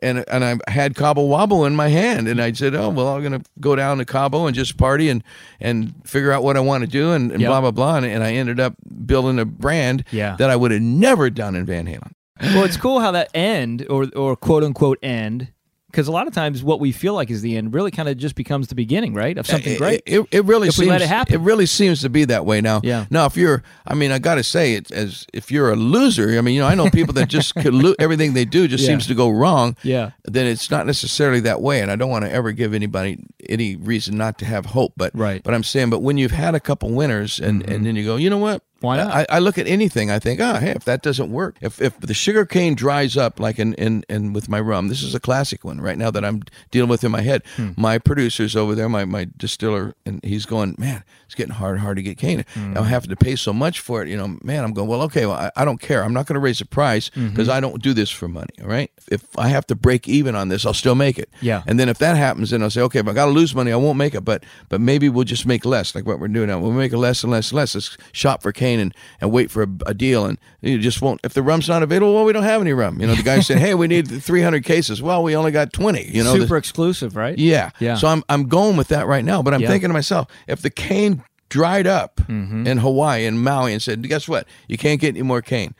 [0.00, 3.22] and and I had Cabo Wabo in my hand, and I said, "Oh well, I'm
[3.24, 5.24] gonna go down to Cabo and just party and
[5.60, 7.48] and figure out what I want to do and, and Yep.
[7.48, 8.74] blah blah blah." And, and I ended up
[9.04, 10.36] building a brand Yeah.
[10.36, 12.12] that I would have never done in Van Halen.
[12.40, 15.48] well, it's cool how that end or or quote unquote end
[15.90, 18.18] because a lot of times what we feel like is the end really kind of
[18.18, 20.02] just becomes the beginning, right, of something It- great.
[20.04, 21.42] It, it really seems let it happen.
[21.42, 22.80] really seems to be that way now.
[22.84, 23.06] Yeah.
[23.10, 26.36] Now, if you're, I mean, I got to say it as if you're a loser.
[26.36, 28.84] I mean, you know, I know people that just could lo- everything they do just
[28.84, 28.88] Yeah.
[28.88, 29.76] seems to go wrong.
[29.82, 30.10] Yeah.
[30.24, 33.18] Then it's not necessarily that way, and I don't want to ever give anybody
[33.48, 34.92] any reason not to have hope.
[34.96, 35.42] But Right.
[35.42, 37.84] But I'm saying, but when you've had a couple winners, and and mm-hmm.
[37.84, 38.62] then you go, you know what?
[38.80, 39.10] Why not?
[39.12, 40.10] I, I look at anything.
[40.10, 43.40] I think, ah, hey, if that doesn't work, if if the sugar cane dries up,
[43.40, 46.24] like in in, in with my rum, this is a classic one right now that
[46.24, 47.42] I'm dealing with in my head.
[47.56, 47.70] Hmm.
[47.76, 51.80] My producer's over there, my my distiller, and he's going, man, it's getting hard and
[51.80, 52.44] hard to get cane.
[52.54, 52.76] Hmm.
[52.78, 54.08] I'm having to pay so much for it.
[54.08, 56.04] You know, man, I'm going, well, okay, well, I, I don't care.
[56.04, 57.28] I'm not going to raise the price Mm-hmm.
[57.30, 58.52] because I don't do this for money.
[58.62, 61.30] All right, if I have to break even on this, I'll still make it.
[61.40, 61.62] Yeah.
[61.66, 63.72] And then if that happens, then I'll say, okay, if I got to lose money,
[63.72, 64.24] I won't make it.
[64.24, 66.58] But but maybe we'll just make less, like what we're doing now.
[66.60, 67.74] We'll make less and less and less.
[67.74, 70.26] Let's shop for cane and, and wait for a, a deal.
[70.26, 71.20] And you just won't.
[71.24, 73.00] If the rum's not available, well, we don't have any rum.
[73.00, 75.00] You know, the guy said, hey, we need 300 cases.
[75.00, 76.10] Well, we only got 20.
[76.14, 77.38] You know, the- Super exclusive, right?
[77.38, 77.70] yeah.
[77.80, 77.94] Yeah.
[77.96, 79.42] So I'm I'm going with that right now.
[79.42, 79.68] But I'm Yeah.
[79.68, 82.66] thinking to myself, if the cane dried up Mm-hmm.
[82.66, 84.46] in Hawaii and Maui and said, guess what?
[84.68, 85.74] You can't get any more cane,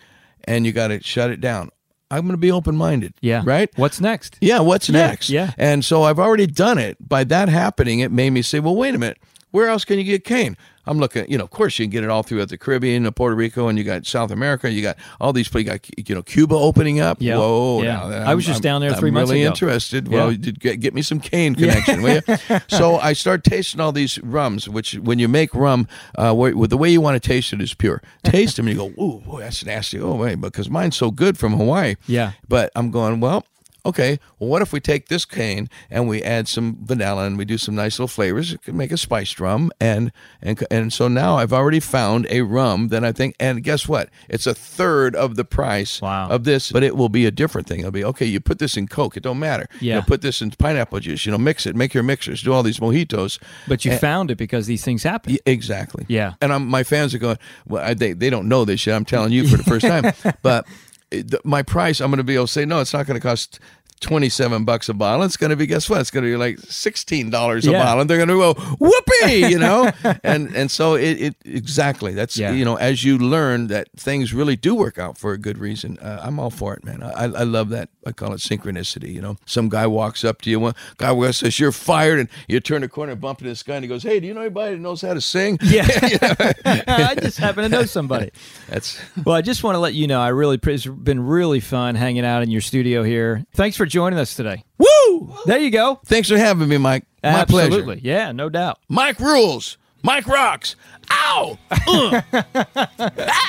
[0.44, 1.70] and you got to shut it down.
[2.10, 3.12] I'm going to be open minded.
[3.20, 3.42] Yeah.
[3.44, 3.68] Right.
[3.76, 4.38] What's next?
[4.40, 5.28] Yeah, what's Yeah, next?
[5.28, 5.52] yeah.
[5.58, 6.96] And so I've already done it.
[7.06, 9.18] By that happening, it made me say, well, wait a minute.
[9.50, 10.56] Where else can you get cane?
[10.86, 13.14] I'm looking, you know, of course you can get it all throughout the Caribbean, and
[13.14, 14.70] Puerto Rico, and you got South America.
[14.70, 15.66] You got all these places.
[15.66, 17.18] You got, you know, Cuba opening up.
[17.20, 17.82] Yeah, Whoa.
[17.82, 17.96] yeah.
[18.08, 19.34] now I was I'm- just down there I'm three months ago.
[19.34, 19.52] really ago.
[19.52, 20.08] interested.
[20.08, 20.14] Yeah.
[20.26, 22.58] Well, get, get me some cane connection, will you?
[22.68, 26.88] So I start tasting all these rums, which when you make rum, uh, the way
[26.90, 28.02] you want to taste it is pure.
[28.24, 30.00] Taste them and you go, ooh, boy, that's nasty.
[30.00, 31.96] Oh, wait, because mine's so good from Hawaii.
[32.06, 32.32] Yeah.
[32.48, 33.44] But I'm going, well,
[33.88, 37.44] okay, well, what if we take this cane and we add some vanilla and we
[37.44, 38.52] do some nice little flavors?
[38.52, 39.70] It could make a spiced rum.
[39.80, 40.12] And,
[40.42, 44.08] and, and so now I've already found a rum that I think, and guess what?
[44.28, 46.28] It's a third of the price Wow.
[46.28, 47.80] of this, but it will be a different thing.
[47.80, 49.66] It'll be, okay, you put this in Coke, it don't matter.
[49.80, 49.94] You Yeah.
[49.96, 52.62] know, put this in pineapple juice, you know, mix it, make your mixers, do all
[52.62, 53.38] these mojitos.
[53.66, 55.32] But you And- found it because these things happen.
[55.32, 56.04] yeah, exactly.
[56.08, 56.34] Yeah.
[56.40, 58.96] And I'm, my fans are going, well, I, they, they don't know this yet.
[58.96, 60.12] I'm telling you for the first time.
[60.42, 60.66] but
[61.12, 63.26] eh, my price, I'm going to be able to say, no, it's not going to
[63.26, 63.58] cost
[63.98, 65.24] 27 bucks a bottle.
[65.24, 66.00] It's going to be, guess what?
[66.00, 67.82] It's going to be like $16 a Yeah.
[67.84, 68.00] bottle.
[68.02, 69.90] And they're going to go, whoopee, you know?
[70.24, 72.12] and and so it, it exactly.
[72.14, 72.52] That's, Yeah.
[72.52, 75.98] you know, as you learn that things really do work out for a good reason,
[76.00, 77.02] uh, I'm all for it, man.
[77.02, 77.88] I, I love that.
[78.06, 79.36] I call it synchronicity, you know?
[79.46, 82.18] Some guy walks up to you, one guy walks says, you're fired.
[82.20, 84.34] And you turn the corner, bump into this guy, and he goes, hey, do you
[84.34, 85.58] know anybody that knows how to sing?
[85.68, 85.86] Yeah.
[86.64, 88.30] I just happen to know somebody.
[88.68, 91.94] That's Well, I just want to let you know I really it's been really fun
[91.94, 93.44] hanging out in your studio here.
[93.54, 94.64] Thanks for joining us today.
[94.78, 95.34] Woo!
[95.46, 96.00] There you go.
[96.06, 97.04] Thanks for having me, Mike.
[97.22, 97.82] My Absolutely.
[97.82, 98.00] pleasure.
[98.02, 98.78] Yeah, no doubt.
[98.88, 99.76] Mike rules.
[100.02, 100.76] Mike rocks.
[101.10, 101.58] Ow!
[101.70, 102.20] Uh.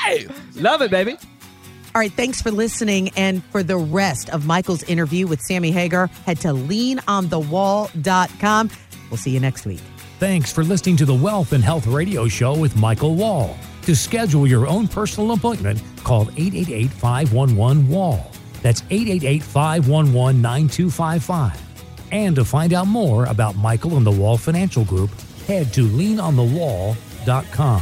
[0.06, 0.28] hey!
[0.56, 1.14] Love it, baby.
[1.94, 3.10] All right, thanks for listening.
[3.18, 8.70] And for the rest of Michael's interview with Sammy Hagar, head to leanonthewall.com.
[9.10, 9.80] We'll see you next week.
[10.20, 13.58] Thanks for listening to the Wealth and Health Radio Show with Michael Wall.
[13.84, 18.30] To schedule your own personal appointment, call 888 511 Wall.
[18.62, 21.62] That's 888 511 9255.
[22.12, 25.12] And to find out more about Michael and the Wall Financial Group,
[25.48, 27.82] head to leanonthewall.com.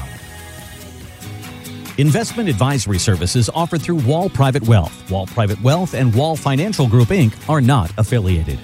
[1.98, 5.10] Investment advisory services offered through Wall Private Wealth.
[5.10, 7.50] Wall Private Wealth and Wall Financial Group Inc.
[7.50, 8.60] are not affiliated.